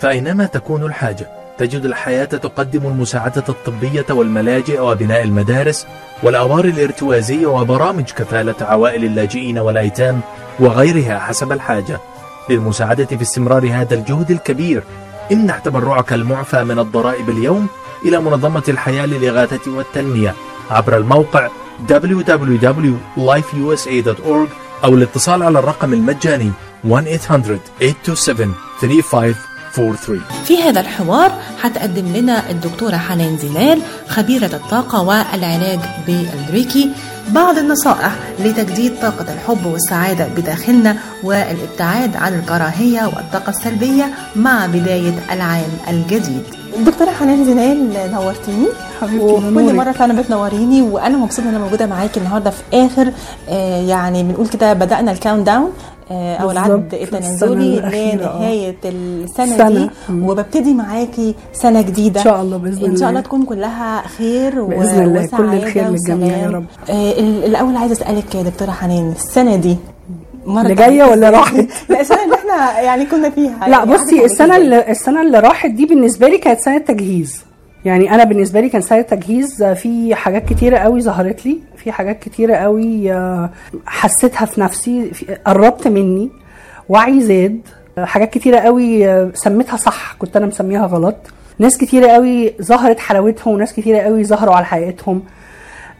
[0.00, 1.28] فأينما تكون الحاجة
[1.58, 5.86] تجد الحياة تقدم المساعدة الطبية والملاجئ وبناء المدارس
[6.22, 10.20] والأوار الارتوازية وبرامج كفالة عوائل اللاجئين والأيتام
[10.60, 11.98] وغيرها حسب الحاجة.
[12.50, 14.82] للمساعدة في استمرار هذا الجهد الكبير
[15.32, 17.66] امنح تبرعك المعفى من الضرائب اليوم
[18.04, 20.34] إلى منظمة الحياة للإغاثة والتنمية
[20.70, 21.48] عبر الموقع
[21.88, 24.48] www.lifeusa.org
[24.84, 26.52] أو الاتصال على الرقم المجاني
[26.84, 26.88] 1-800-827-3543
[30.44, 36.90] في هذا الحوار حتقدم لنا الدكتورة حنان زلال خبيرة الطاقة والعلاج بالريكي
[37.28, 44.04] بعض النصائح لتجديد طاقة الحب والسعادة بداخلنا والابتعاد عن الكراهية والطاقة السلبية
[44.36, 46.42] مع بداية العام الجديد.
[46.86, 48.66] دكتورة حنان زلال نورتيني.
[49.18, 53.12] وكل مرة فعلا بتنوريني وأنا مبسوطة إن أنا موجودة معاكي النهاردة في آخر
[53.48, 55.72] آه يعني بنقول كده بدأنا ال count down
[56.42, 58.74] أو العد التنازلي الأخيرة، آه.
[58.84, 59.68] السنة سنة.
[59.70, 59.90] دي.
[60.12, 63.08] وببتدي معاكي سنة جديدة إن شاء الله بإذن إن شاء الله.
[63.08, 66.48] الله تكون كلها خير بإذن الله، كل الخير للجميع يا.
[66.50, 66.64] رب.
[66.90, 69.76] آه، ال- الأول عايزة أسألك يا دكتورة حنان السنة دي
[70.46, 74.24] اللي جاية عليك ولا؟ راحت؟ لا السنة اللي إحنا يعني كنا فيها لا يعني بصي
[74.24, 77.40] السنة اللي السنة اللي راحت دي بالنسبة لي كانت سنة تجهيز
[77.84, 81.92] يعني أنا بالنسبة لي كان سنه تجهيز آه، في حاجات كتيرة قوي ظهرت لي في
[81.92, 83.50] حاجات كتيرة قوي آه،
[83.86, 85.10] حسيتها في نفسي
[85.46, 86.30] قربت مني
[86.88, 87.60] وعي زاد
[87.98, 91.16] آه، حاجات كتيرة قوي سميتها صح كنت أنا مسميها غلط.
[91.58, 95.22] ناس كتيرة قوي ظهرت حلاوتهم وناس كتيرة قوي ظهروا على حقيقتهم.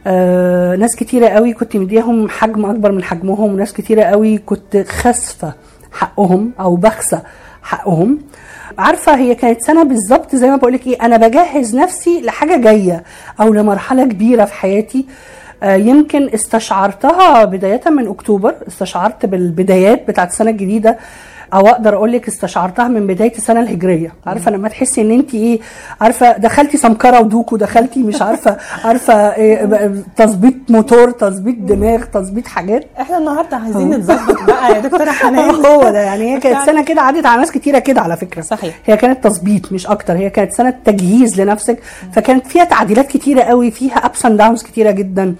[0.07, 5.53] آه، ناس كتيرة قوي كنت مديهم حجم أكبر من حجمهم وناس كتيرة قوي كنت خاسفة
[5.91, 7.21] حقهم أو بخسة.
[7.63, 8.19] حقهم.
[8.77, 13.03] عارفة هي كانت سنة بالظبط زي ما بقولك إيه أنا بجهز نفسي لحاجة جاية
[13.41, 15.05] أو لمرحلة كبيرة في حياتي.
[15.63, 20.97] آه، يمكن استشعرتها بداية من أكتوبر استشعرت بالبدايات بتاعت السنة الجديدة.
[21.53, 24.13] أو أقدر أقول لك استشعرتها من بداية السنة الهجرية.
[24.25, 25.59] عارفة لما تحسي ان انت إيه
[26.01, 32.85] عارفة دخلتي سمكرة ودوكو دخلتي مش عارفة عارفة إيه تظبيط موتور تظبيط دماغ تظبيط حاجات.
[33.01, 35.49] إحنا النهارده عايزين نتظبط بقى يا دكتورة حنان.
[35.65, 36.35] هو ده يعني.
[36.35, 38.41] هي كانت سنة كده عدت على ناس كتيرة كده على فكرة.
[38.41, 38.75] صحيح.
[38.85, 40.13] هي كانت تظبيط مش أكتر.
[40.13, 41.79] هي كانت سنة تجهيز لنفسك.
[42.13, 45.35] فكانت فيها تعديلات كتيرة قوي فيها ups and downs كتيرة جدا.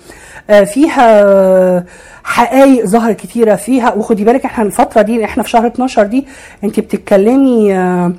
[0.50, 1.84] آه، فيها
[2.24, 3.94] حقائق ظهرت كتيرة فيها.
[3.94, 6.26] وخدي بالك إحنا الفترة دي إحنا في شهر 12 دي
[6.64, 8.12] انت بتتكلمي آه،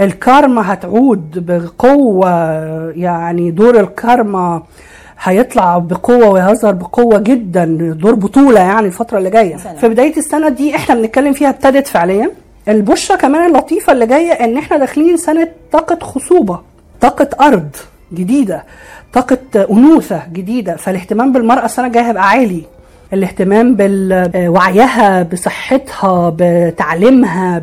[0.00, 2.30] الكارما هتعود بقوة
[2.96, 4.62] يعني دور الكارما
[5.22, 7.64] هيطلع بقوة ويظهر بقوة جدا
[8.00, 9.56] دور بطولة يعني الفترة اللي جاية.
[9.56, 9.76] سلام.
[9.76, 12.30] في بداية السنة دي إحنا بنتكلم فيها ابتدت فعليا.
[12.68, 16.60] البشرة كمان اللطيفة اللي جاية ان إحنا داخلين سنة طاقة خصوبة
[17.00, 17.68] طاقة أرض
[18.14, 18.64] جديدة
[19.12, 19.38] طاقة
[19.70, 20.76] أنوثة جديدة.
[20.76, 22.62] فالاهتمام بالمرأة السنة الجاية هيبقى عالي.
[23.12, 27.62] الاهتمام بوعيها بصحتها بتعليمها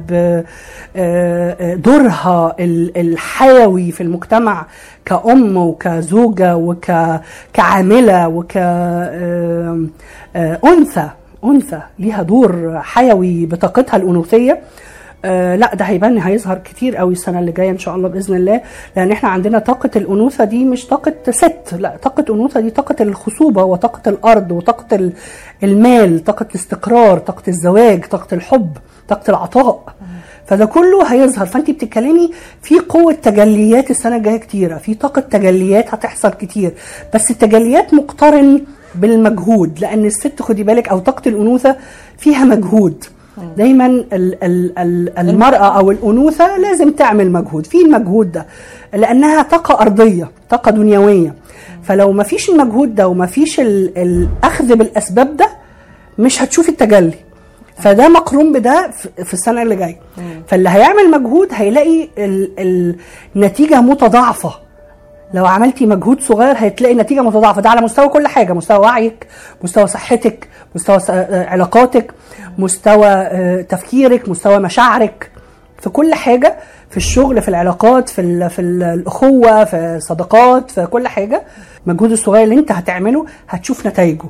[0.96, 2.56] بدورها
[2.98, 4.66] الحيوي في المجتمع
[5.06, 9.40] كأم وكزوجة وكعاملة وكأنثى
[11.46, 14.60] أنثى ليها دور حيوي بطاقتها الأنوثية.
[15.26, 18.62] آه لا ده هيبان هيظهر كتير قوي السنة اللي جاية إن شاء الله بإذن الله
[18.96, 23.64] لأن إحنا عندنا طاقة الأنوثة دي مش طاقة ست لا طاقة انوثه دي طاقة الخصوبة
[23.64, 25.14] وطاقة الأرض وطاقة ال-
[25.64, 29.84] المال طاقة الاستقرار طاقة الزواج طاقة الحب طاقة العطاء.
[30.46, 31.46] فده كله هيظهر.
[31.46, 36.74] فانت بتتكلمي في قوة تجليات السنة الجاية كتيرة في طاقة تجليات هتحصل كتير.
[37.14, 38.62] بس التجليات مقترن
[38.96, 41.76] بالمجهود لأن الست خدي بالك أو طاقة الأنوثة
[42.18, 43.04] فيها مجهود.
[43.58, 47.66] دايما ال ال ال المرأة أو الأنوثة لازم تعمل مجهود.
[47.66, 48.46] في المجهود ده
[48.94, 51.34] لأنها طاقة أرضية طاقة دنيوية.
[51.84, 55.50] فلو ما فيش المجهود ده وما فيش ال- الأخذ بالأسباب ده
[56.18, 57.14] مش هتشوفي التجلي.
[57.78, 58.92] فده مقرون بده
[59.24, 59.98] في- السنة اللي جاية.
[60.48, 62.96] فاللي هيعمل مجهود هيلاقي ال-
[63.36, 64.54] النتيجه متضاعفة.
[65.34, 67.62] لو عملتي مجهود صغير هتلاقي نتيجة متضاعفة.
[67.62, 69.28] ده على مستوى كل حاجة مستوى وعيك
[69.64, 72.14] مستوى صحتك مستوى آه، علاقاتك
[72.58, 75.32] مستوى آه، تفكيرك مستوى مشاعرك.
[75.82, 76.58] في كل حاجة
[76.90, 81.44] في الشغل في العلاقات في في ال الأخوة في الصداقات في كل حاجة.
[81.88, 84.26] المجهود الصغير اللي انت هتعمله هتشوف نتائجه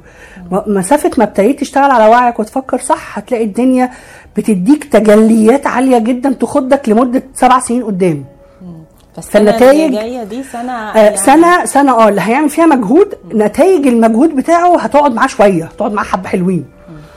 [0.68, 3.90] مسافة ما ابتديت تشتغل على وعيك وتفكر صح هتلاقي الدنيا
[4.38, 8.26] بتديك تجليات عالية جدا تخضك لمدة سبع سنين قدام.
[9.22, 13.88] فالسنه فالنتائج- جاية دي سنة آه يعني سنة سنة آه اللي هيعمل فيها مجهود نتائج
[13.88, 16.66] المجهود بتاعه هتقعد معاه شوية هتقعد معاه حبة حلوين.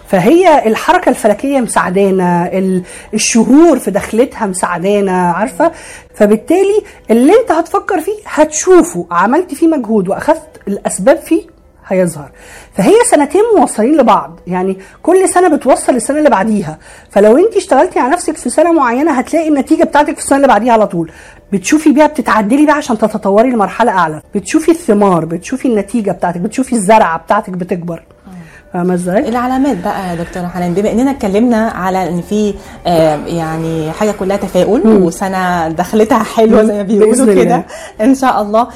[0.09, 2.83] فهي الحركة الفلكية مساعدانا ال-
[3.15, 5.73] الشهور في دخلتها مساعدانا عارفة؟
[6.15, 9.07] فبالتالي اللي انت هتفكر فيه هتشوفه.
[9.11, 11.43] عملت فيه مجهود وأخذت الأسباب فيه
[11.87, 12.31] هيظهر.
[12.77, 14.41] فهي سنتين موصلين لبعض.
[14.47, 16.79] يعني كل سنة بتوصل للسنة اللي بعديها.
[17.11, 20.73] فلو انت اشتغلتي على نفسك في سنة معينة هتلاقي النتيجة بتاعتك في السنة اللي بعديها
[20.73, 21.11] على طول.
[21.53, 24.23] بتشوفي بيها بتتعدلي بيها عشان تتطوري لمرحلة أعلى.
[24.35, 28.03] بتشوفي الثمار بتشوفي النتيجة بتاعتك بتشوفي الزرعة بتاعتك بتكبر.
[28.73, 32.55] فاهمة إزاي؟ العلامات بقى يا دكتوره حنان بما إننا اتكلمنا على إن في
[32.87, 35.03] آه، يعني حاجة كلها تفاؤل مم.
[35.05, 37.35] وسنة دخلتها حلوة زي ما بيقولوا.
[37.45, 37.65] كده
[38.01, 38.67] إن شاء الله.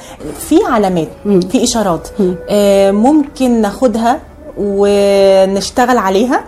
[0.49, 2.09] في علامات في إشارات
[2.51, 4.19] آه، ممكن ناخدها
[4.57, 6.45] ونشتغل عليها.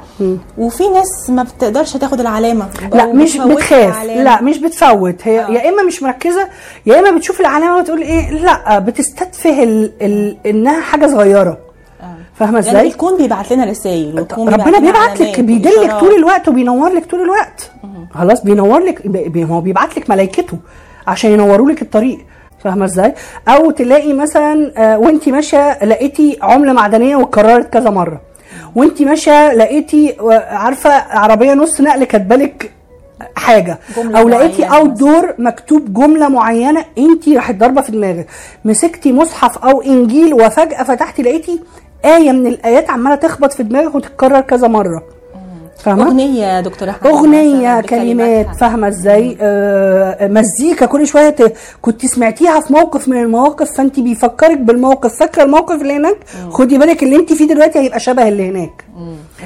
[0.58, 4.04] وفي ناس ما بتقدرش تاخد العلامة لا مش بتخاف.
[4.04, 5.16] لا مش بتفوت.
[5.22, 6.48] هي يا إما مش مركزة
[6.86, 11.58] يا إما بتشوف العلامة وتقول إيه لا بتستتفه ال ال إنها حاجة صغيرة.
[12.34, 15.92] فاهمة يعني إزاي؟ الكون بيبعت لنا رسائل ربنا بيبعت لك بيدلك.
[16.00, 17.70] طول الوقت وبينور لك طول الوقت.
[18.14, 20.58] خلاص بينور لك بي- هو بيبعت لك ملائكته
[21.06, 22.18] عشان ينوروا لك الطريق.
[22.64, 23.14] فاهمة إزاي؟
[23.48, 28.20] أو تلاقي مثلا آه، وأنت ماشية لقيتي عملة معدنية واتكررت كذا مرة.
[28.76, 32.72] وأنت ماشية لقيتي آه، عارفة عربية نص نقل كاتبالك
[33.36, 33.78] حاجة.
[33.98, 38.26] أو لقيتي outdoor مكتوب جملة معينة أنت راحت ضاربة في دماغك.
[38.64, 41.60] مسكتي مصحف أو إنجيل وفجأة فتحتي لقيتي
[42.04, 45.02] آية من الآيات عمالة تخبط في دماغك وتتكرر كذا مرة.
[45.84, 48.56] فاهمة؟ أغنية يا دكتوره حنان أغنية كلمات.
[48.60, 51.36] فاهمة إزاي؟ آه مزيكا كل شوية.
[51.82, 56.16] كنت سمعتيها في موقف من المواقف فأنت بيفكرك بالموقف فاكرة الموقف اللي هناك؟
[56.50, 58.84] خدي بالك اللي أنت فيه دلوقتي هيبقى شبه اللي هناك.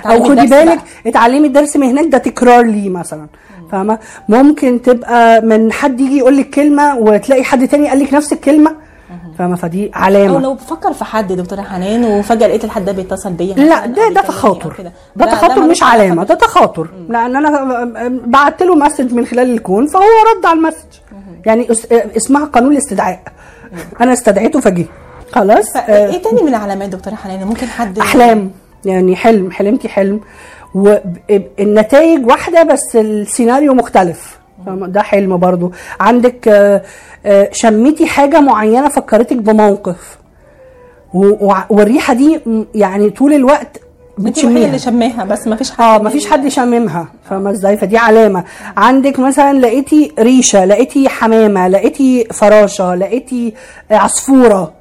[0.06, 0.78] أو خدي بالك.
[1.06, 3.26] اتعلمي الدرس من هناك ده تكرار ليه مثلا
[3.72, 8.32] فاهمة؟ ممكن تبقى من حد يجي يقول لك كلمة وتلاقي حد تاني قال لك نفس
[8.32, 8.76] الكلمة
[9.38, 13.32] فاهمة؟ فدي أو علامه لو بفكر في حد دكتورة حنان وفجأة لقيت الحد ده بيتصل
[13.32, 14.90] بيا لا ده ده تخاطر.
[15.16, 16.88] ده تخاطر مش علامة ده تخاطر.
[17.08, 20.02] لأن أنا بعت له message من خلال الكون فهو
[20.36, 20.86] رد على ال message
[21.46, 23.22] يعني اس- اسمها قانون الاستدعاء.
[24.00, 24.86] أنا استدعيته فجه
[25.32, 25.80] خلاص آه،
[26.10, 28.50] إيه تاني من العلامات دكتورة حنان؟ ممكن حد أحلام.
[28.84, 30.20] يعني حلم حلمتي حلم.
[30.74, 35.72] والنتائج واحدة بس السيناريو مختلف؟ ده حلم برضو.
[36.00, 36.82] عندك آه،
[37.26, 40.18] آه، شميتي حاجة معينة فكرتك بموقف؟
[41.70, 42.40] والريحة دي
[42.74, 43.80] يعني طول الوقت
[44.18, 47.96] الوحيدة اللي بتشميها شماها بس ما فيش حد آه مفيش حد شاممها فاهمة إزاي؟ فدي
[47.96, 48.44] علامة.
[48.76, 53.54] عندك مثلا لقيتي ريشة لقيتي حمامة لقيتي فراشة لقيتي
[53.90, 54.72] عصفورة.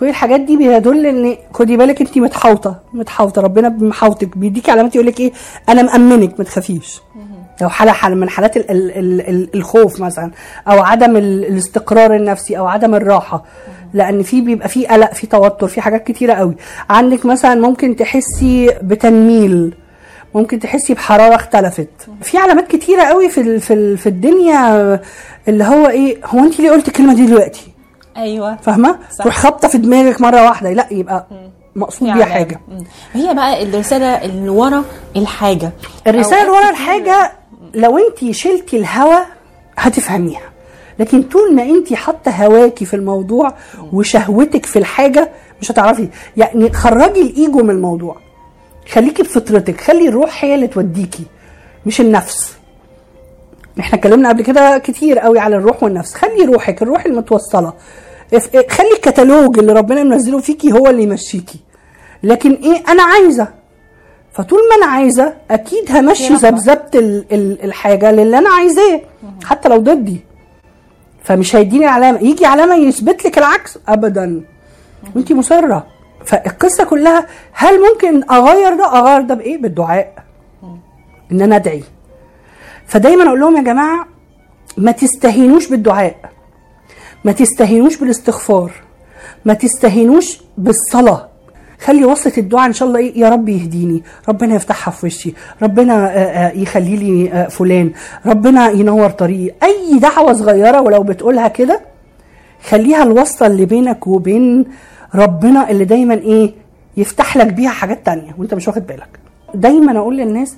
[0.00, 3.42] كل الحاجات دي بيدل إن خدي بالك انت متحوطة متحوطة.
[3.42, 5.32] ربنا محوطك بيديكي علامات يقول لك إيه؟
[5.68, 7.00] أنا مأمنك ما تخافيش.
[7.62, 10.30] لو حاله حاله من حالات ال ال ال ال الخوف مثلا
[10.68, 13.44] أو عدم ال الاستقرار النفسي أو عدم الراحة.
[13.94, 16.54] لأن في بيبقى في قلق في توتر في حاجات كتيرة قوي.
[16.90, 19.74] عندك مثلا ممكن تحسي بتنميل
[20.34, 21.88] ممكن تحسي بحرارة اختلفت.
[22.22, 25.00] في علامات كتيرة قوي في في في الدنيا
[25.48, 27.72] اللي هو إيه هو أنت ليه قلت الكلمة دي دلوقتي؟
[28.16, 28.56] أيوه.
[28.56, 28.98] فاهمة.
[29.18, 30.72] تروح خابطه في دماغك مرة واحدة.
[30.72, 31.26] لا يبقى
[31.76, 32.24] مقصود بيها.
[32.24, 32.60] حاجة.
[33.12, 34.84] هي بقى الرسالة اللي ورا
[35.16, 35.70] الحاجة.
[36.06, 37.32] الرسالة اللي ورا الحاجة
[37.74, 39.20] لو انت شلتي الهوا
[39.76, 40.50] هتفهميها.
[40.98, 43.54] لكن طول ما انت حاطة هواكي في الموضوع
[43.92, 46.08] وشهوتك في الحاجة مش هتعرفي.
[46.36, 48.16] يعني خرجي الإيجو من الموضوع.
[48.92, 49.80] خليكي بفطرتك.
[49.80, 51.24] خلي الروح هي اللي توديكي
[51.86, 52.52] مش النفس.
[53.80, 56.14] إحنا اتكلمنا قبل كده كتير قوي على الروح والنفس.
[56.14, 57.72] خلي روحك الروح المتوصلة.
[58.68, 61.58] خلي الكتالوج اللي ربنا منزله فيكي هو اللي يمشيكي.
[62.22, 63.48] لكن إيه أنا عايزة.
[64.32, 66.34] فطول ما أنا عايزة أكيد همشي.
[66.34, 69.00] ذبذبة ال- ال- الحاجة للي أنا عايزاه
[69.44, 70.20] حتى لو ضدي.
[71.24, 72.18] فمش هيديني علامة.
[72.22, 74.42] يجي علامة يثبت لك العكس ابدا.
[75.16, 75.86] وانت مصرة.
[76.24, 80.14] فالقصة كلها هل ممكن أغير ده؟ أغير ده بإيه؟ بالدعاء.
[81.32, 81.82] إن أنا أدعي.
[82.86, 84.06] فدايما أقول لهم يا جماعة
[84.76, 86.16] ما تستهينوش بالدعاء.
[87.24, 88.72] ما تستهينوش بالاستغفار.
[89.44, 91.29] ما تستهينوش بالصلاة.
[91.84, 94.02] خلي وصلة الدعاء إن شاء الله إيه؟ يا رب يهديني.
[94.28, 95.34] ربنا يفتحها في وشي.
[95.62, 97.90] ربنا آه، آه، يخلي لي آه، فلان.
[98.26, 99.54] ربنا ينور طريقي.
[99.62, 101.80] أي دعوة صغيرة ولو بتقولها كده
[102.68, 104.64] خليها الوصلة اللي بينك وبين
[105.14, 106.52] ربنا اللي دايما إيه؟
[106.96, 109.18] يفتح لك بيها حاجات تانية وأنت مش واخد بالك.
[109.54, 110.56] دايما أقول للناس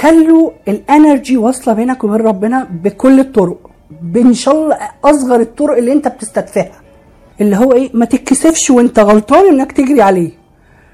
[0.00, 3.70] خلوا الإنرجي واصله بينك وبين ربنا بكل الطرق.
[4.02, 6.80] بإن شاء الله أصغر الطرق اللي أنت بتستدفعها.
[7.40, 10.37] اللي هو إيه؟ ما تتكسفش وأنت غلطان إنك تجري عليه.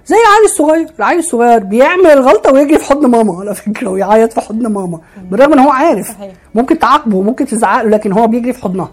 [0.06, 0.88] زي العيل الصغير.
[0.98, 5.00] العيل الصغير بيعمل الغلطه ويجري في حضن ماما على فكرة ويعيط في حضن ماما.
[5.30, 6.08] بالرغم إن هو عارف.
[6.08, 6.32] صحيح.
[6.54, 8.90] ممكن تعاقبه ممكن تزعق له لكن هو بيجري في حضنها.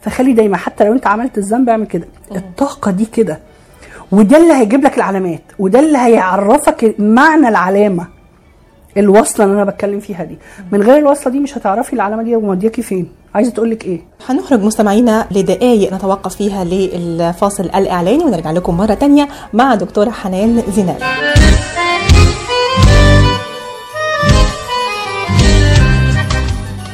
[0.00, 2.06] فخلي دايما حتى لو أنت عملت الذنب اعمل كده.
[2.36, 3.38] الطاقة دي كده.
[4.12, 8.19] وده اللي هيجيب لك العلامات وده اللي هيعرفك معنى العلامة.
[8.96, 10.38] الوصلة اللي أنا بتكلم فيها دي
[10.72, 14.62] من غير الوصلة دي مش هتعرفي العلامة دي مودياكي فين عايزة تقول لك إيه هنخرج
[14.62, 20.96] مستمعينا لدقائق نتوقف فيها للفاصل الإعلاني ونرجع لكم مرة تانية مع دكتورة حنان زينال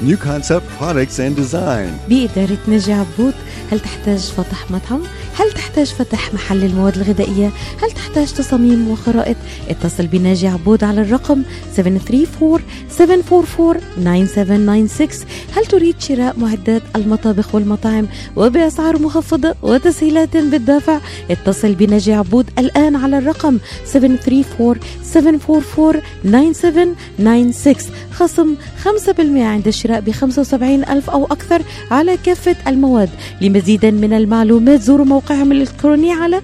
[0.08, 1.90] New Concept Products and Design.
[2.08, 3.34] بإدارة نجي عبود
[3.72, 5.02] هل تحتاج فتح مطعم؟
[5.38, 7.50] هل تحتاج فتح محل المواد الغذائية؟
[7.82, 9.36] هل تحتاج تصاميم وخرائط؟
[9.68, 11.42] اتصل بناجي عبود على الرقم
[11.76, 11.80] 734-744-9796
[15.56, 18.06] هل تريد شراء معدات المطابخ والمطاعم
[18.36, 23.58] وبأسعار مخفضة وتسهيلات بالدافع؟ اتصل بناجي عبود الآن على الرقم
[23.94, 23.98] 734-744-9796
[28.12, 33.10] خصم 5% عند الشراء ب 75 ألف أو أكثر على كافة المواد
[33.40, 36.42] لمزيد من المعلومات زوروا موقعهم الإلكتروني على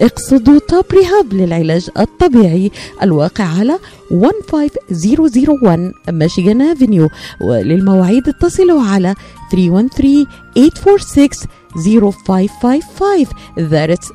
[0.00, 2.70] اقصدوا توب ريهاب للعلاج الطبيعي
[3.02, 3.78] الواقع على
[4.10, 7.08] 15001 ميشيغان افنيو
[7.40, 9.14] وللمواعيد اتصلوا على
[9.52, 10.26] 313
[10.56, 11.28] 846
[11.76, 13.26] 0555
[13.56, 14.08] That's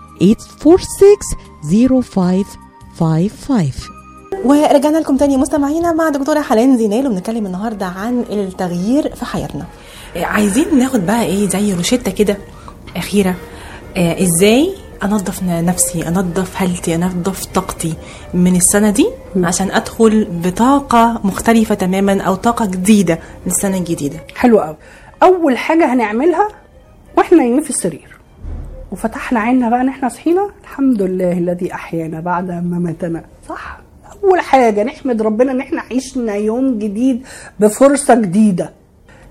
[0.64, 2.46] 846
[3.00, 3.72] 0555
[4.46, 9.66] ورجعنا لكم تاني مستمعينا مع دكتورة حنان زينال وبنتكلم النهاردة عن التغيير في حياتنا.
[10.16, 12.38] عايزين ناخد بقى إيه زي روشتة كده
[12.96, 13.36] أخيرة.
[13.98, 14.70] آه إزاي
[15.04, 17.94] أنظف نفسي أنظف حالتي أنظف طاقتي
[18.34, 19.08] من السنة دي
[19.44, 24.18] عشان أدخل بطاقة مختلفة تماما أو طاقة جديدة للسنة الجديدة.
[24.36, 24.76] حلو قوي
[25.24, 26.48] أول حاجة هنعملها
[27.18, 28.18] وإحنا نايمين في السرير.
[28.92, 33.24] وفتحنا عيننا بقى إن إحنا صحينا الحمد لله الذي أحيانا بعد ما ماتنا.
[33.50, 33.80] صح.
[34.24, 37.26] أول حاجة نحمد ربنا إن إحنا عشنا يوم جديد
[37.60, 38.74] بفرصة جديدة.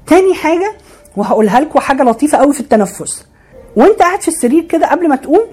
[0.06, 0.72] تاني حاجة
[1.16, 3.26] وهقولها لكم حاجة لطيفة قوي في التنفس.
[3.76, 5.46] وأنت قاعد في السرير كده قبل ما تقوم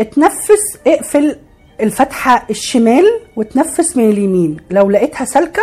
[0.00, 1.36] اتنفس اقفل
[1.80, 3.04] الفتحة الشمال
[3.36, 4.56] وتنفس من اليمين.
[4.70, 5.62] لو لقيتها سالكة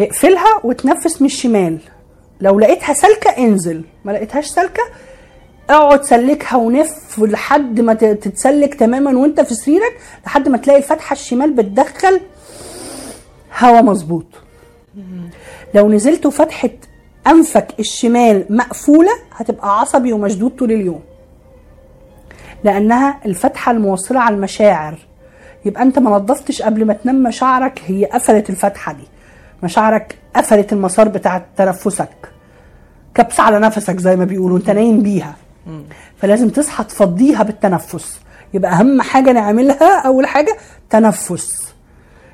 [0.00, 1.78] اقفلها وتنفس من الشمال.
[2.40, 3.84] لو لقيتها سالكة انزل.
[4.04, 4.82] ما لقيتهاش سالكة
[5.70, 9.96] اقعد سلكها ونف لحد ما تتسلك تماما وانت في سريرك
[10.26, 12.20] لحد ما تلاقي الفتحة الشمال بتدخل
[13.58, 14.26] هوا مظبوط.
[15.74, 16.70] لو نزلت فتحه
[17.26, 21.00] أنفك الشمال مقفولة هتبقى عصبي ومشدود طول اليوم.
[22.64, 24.98] لأنها الفتحة الموصلة على المشاعر.
[25.64, 29.04] يبقى أنت ما نظفتش قبل ما تنام مشاعرك هي قفلت الفتحة دي.
[29.62, 32.32] مشاعرك قفلت المسار بتاع تنفسك.
[33.14, 35.34] كبس على نفسك زي ما بيقولوا أنت نايم بيها.
[36.16, 38.20] فلازم تصحى تفضيها بالتنفس.
[38.54, 40.56] يبقى أهم حاجة نعملها أول حاجة
[40.90, 41.74] تنفس.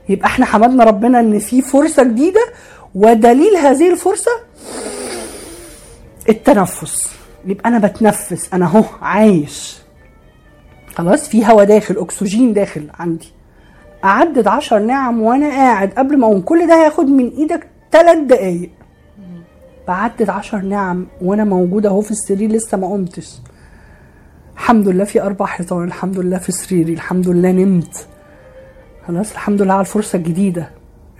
[0.08, 2.40] يبقى إحنا حمدنا ربنا إن في فرصة جديدة
[2.94, 4.30] ودليل هذه الفرصة
[6.28, 7.10] التنفس.
[7.46, 9.78] يبقى أنا بتنفس أنا أهو عايش.
[10.98, 13.32] خلاص في هوا داخل أكسجين داخل عندي.
[14.04, 16.40] اعدد عشر نعم وأنا قاعد قبل ما أقوم.
[16.40, 18.70] كل ده هياخد من إيدك ثلاث دقايق.
[19.88, 23.38] بعدد عشر نعم وأنا موجودة أهو في السرير لسه ما قمتش.
[24.54, 28.06] الحمد لله في أربع حيطان الحمد لله في سريري الحمد لله نمت.
[29.08, 30.70] خلاص الحمد لله على الفرصة الجديدة.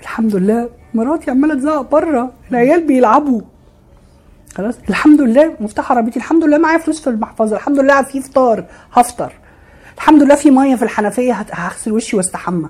[0.00, 3.40] الحمد لله مراتي عمالة تزعق بره العيال بيلعبوا.
[4.54, 8.64] خلاص الحمد لله مفتاح عربيتي الحمد لله معايا فلوس في المحفظة الحمد لله في فطار
[8.92, 9.32] هفطر.
[9.98, 12.68] الحمد لله في مية في الحنفية هغسل وشي واستحمى.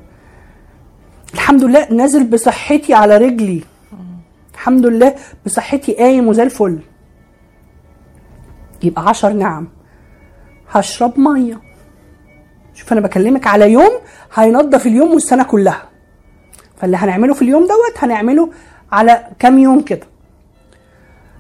[1.35, 3.63] الحمد لله نازل بصحتي على رجلي.
[4.55, 5.15] الحمد لله
[5.47, 6.79] بصحتي قايم وزي الفل.
[8.83, 9.69] يبقى عشر نعم.
[10.71, 11.61] هشرب مية.
[12.75, 13.91] شوف أنا بكلمك على يوم
[14.35, 15.83] هينضف اليوم والسنة كلها.
[16.77, 18.51] فاللي هنعمله في اليوم دوت هنعمله
[18.93, 20.07] على كام يوم كده.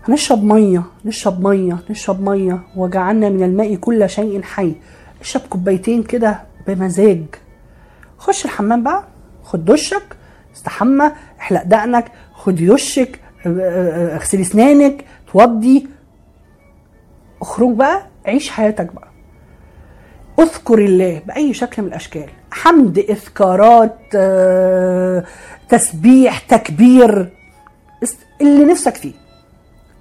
[0.08, 2.60] هنشرب مية نشرب مية نشرب مية.
[2.76, 4.74] وجعلنا من الماء كل شيء حي.
[5.20, 7.24] اشرب كوبايتين كده بمزاج.
[8.18, 9.04] خش الحمام بقى
[9.44, 10.16] خد دشك
[10.56, 15.88] استحمى احلق دقنك خدي دشك آه، آه، اغسلي اسنانك توضي.
[17.42, 19.08] اخرج بقى عيش حياتك بقى.
[20.38, 22.26] اذكر الله بأي شكل من الأشكال.
[22.50, 23.98] حمد اذكارات
[25.68, 27.32] تسبيح تكبير
[28.40, 29.12] اللي نفسك فيه.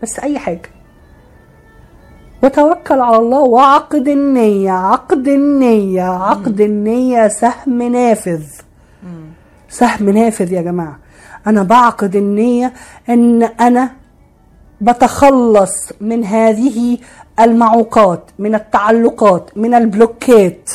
[0.03, 0.69] بس أي حاجة.
[2.43, 8.43] وتوكل على الله وعقد النية عقد النية عقد النية سهم نافذ.
[9.69, 10.99] سهم نافذ يا جماعة.
[11.47, 12.73] أنا بعقد النية
[13.09, 13.89] أن أنا
[14.81, 16.97] بتخلص من هذه
[17.39, 20.69] المعوقات من التعلقات من البلوكات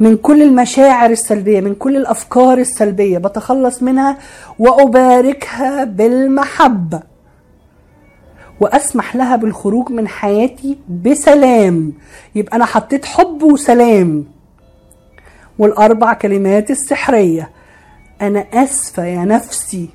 [0.00, 4.18] من كل المشاعر السلبية من كل الأفكار السلبية بتخلص منها
[4.58, 7.15] وأباركها بالمحبة.
[8.60, 11.92] وأسمح لها بالخروج من حياتي بسلام.
[12.34, 14.24] يبقى أنا حطيت حب وسلام.
[15.58, 17.50] والأربع كلمات السحرية.
[18.20, 19.88] أنا آسفة يا نفسي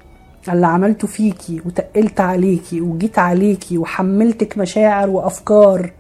[0.50, 5.92] اللي عملته فيكي وتقلت عليكي وجيت عليكي وحملتك مشاعر وأفكار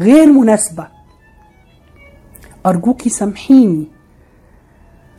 [0.00, 0.86] غير مناسبة.
[2.66, 3.86] أرجوكي سامحيني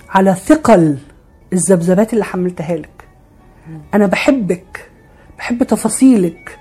[0.10, 0.98] على ثقل
[1.54, 3.08] الذبذبات اللي حملتها لك.
[3.94, 4.90] أنا بحبك.
[5.44, 6.60] بحب تفاصيلك.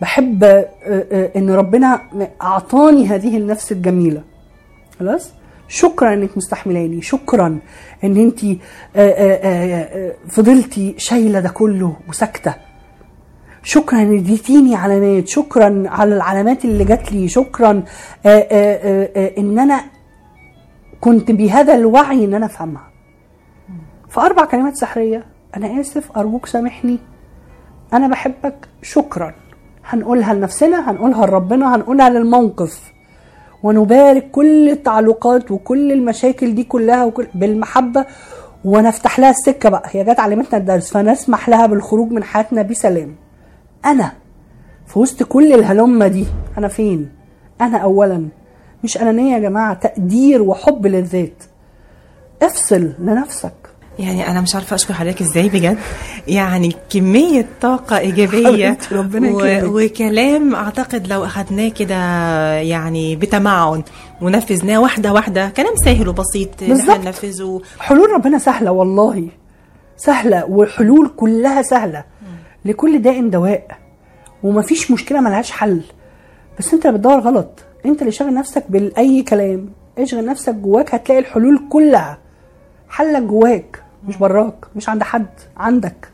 [0.00, 2.00] بحب آه، آه، إن ربنا
[2.42, 4.22] أعطاني هذه النفس الجميلة.
[5.00, 5.32] خلاص؟
[5.68, 7.02] شكرا إنك مستحملاني.
[7.02, 7.58] شكرا
[8.04, 8.40] إن انت
[10.28, 12.54] فضلتي شايلة ده كله وساكتة.
[13.62, 15.28] شكرا إن اديتيني علامات.
[15.28, 17.28] شكرا على العلامات اللي جات لي.
[17.28, 17.82] شكرا
[18.26, 19.80] آه، آه، آه، آه، إن أنا
[21.00, 22.90] كنت بهذا الوعي إن أنا أفهمها.
[24.08, 25.24] فاربع كلمات سحرية
[25.56, 26.98] أنا آسف أرجوك سامحني.
[27.92, 29.34] أنا بحبك شكرا.
[29.84, 32.92] هنقولها لنفسنا هنقولها لربنا هنقولها للموقف.
[33.62, 38.06] ونبارك كل التعلقات وكل المشاكل دي كلها وكل بالمحبة.
[38.64, 39.82] ونفتح لها السكة بقى.
[39.92, 43.14] هي جت علمتنا الدرس فنسمح لها بالخروج من حياتنا بسلام.
[43.84, 44.12] أنا
[44.86, 46.26] في وسط كل الهلمة دي
[46.58, 47.08] أنا فين؟
[47.60, 48.28] أنا أولا.
[48.84, 51.42] مش أنانية يا جماعة تقدير وحب للذات.
[52.42, 53.52] افصل لنفسك.
[54.00, 55.78] يعني أنا مش عارفة أشكر حضرتك إزاي بجد.
[56.28, 59.40] يعني كمية طاقة إيجابية ربنا و...
[59.64, 61.94] وكلام أعتقد لو أخدناه كده
[62.54, 63.82] يعني بتمعن
[64.22, 66.98] ونفذناه واحدة واحدة كلام سهل وبسيط بالظبط.
[66.98, 69.28] ننفذه حلول ربنا سهلة والله.
[69.96, 72.04] سهلة والحلول كلها سهلة.
[72.64, 73.78] لكل داء دواء.
[74.42, 75.82] ومفيش مشكلة ملهاش حل.
[76.58, 77.60] بس أنت اللي بتدور غلط.
[77.86, 79.68] أنت اللي شاغل نفسك بأي كلام.
[79.98, 82.18] اشغل نفسك جواك هتلاقي الحلول كلها
[82.88, 83.82] حلك جواك.
[84.08, 85.26] مش براك مش عند حد
[85.56, 86.08] عندك.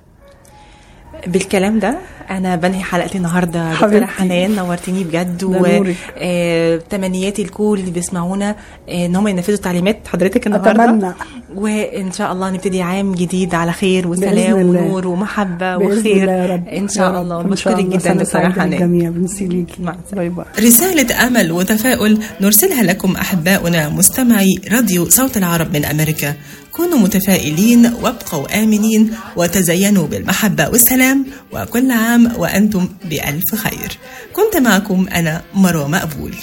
[1.26, 1.99] بالكلام ده
[2.30, 3.72] أنا بنهي حلقتي النهارده.
[3.72, 4.07] دكتورة حبيبتي.
[4.07, 5.97] حنان نورتيني بجد ده نورك.
[6.22, 8.57] وتمنياتي لكل اللي بيسمعونا
[8.89, 10.84] آه، إن هم ينفذوا تعليمات حضرتك النهارده.
[10.84, 11.12] أتمنى.
[11.55, 14.53] وإن شاء الله نبتدي عام جديد على خير وسلام.
[14.53, 16.22] ونور ومحبة وخير.
[16.22, 16.68] الله يا رب.
[16.68, 17.43] إن شاء الله.
[17.43, 17.84] بشكرك.
[17.84, 18.70] جدا دكتورة حنان.
[18.70, 20.44] للجميع بنسي ليكي bye bye.
[20.59, 26.34] رسالة أمل وتفاؤل نرسلها لكم أحباؤنا مستمعي راديو صوت العرب من أمريكا.
[26.76, 33.98] كونوا متفائلين وابقوا آمنين وتزينوا بالمحبة والسلام وكل عام وأنتم بألف خير.
[34.32, 36.34] كنت معكم أنا مروة مقبول.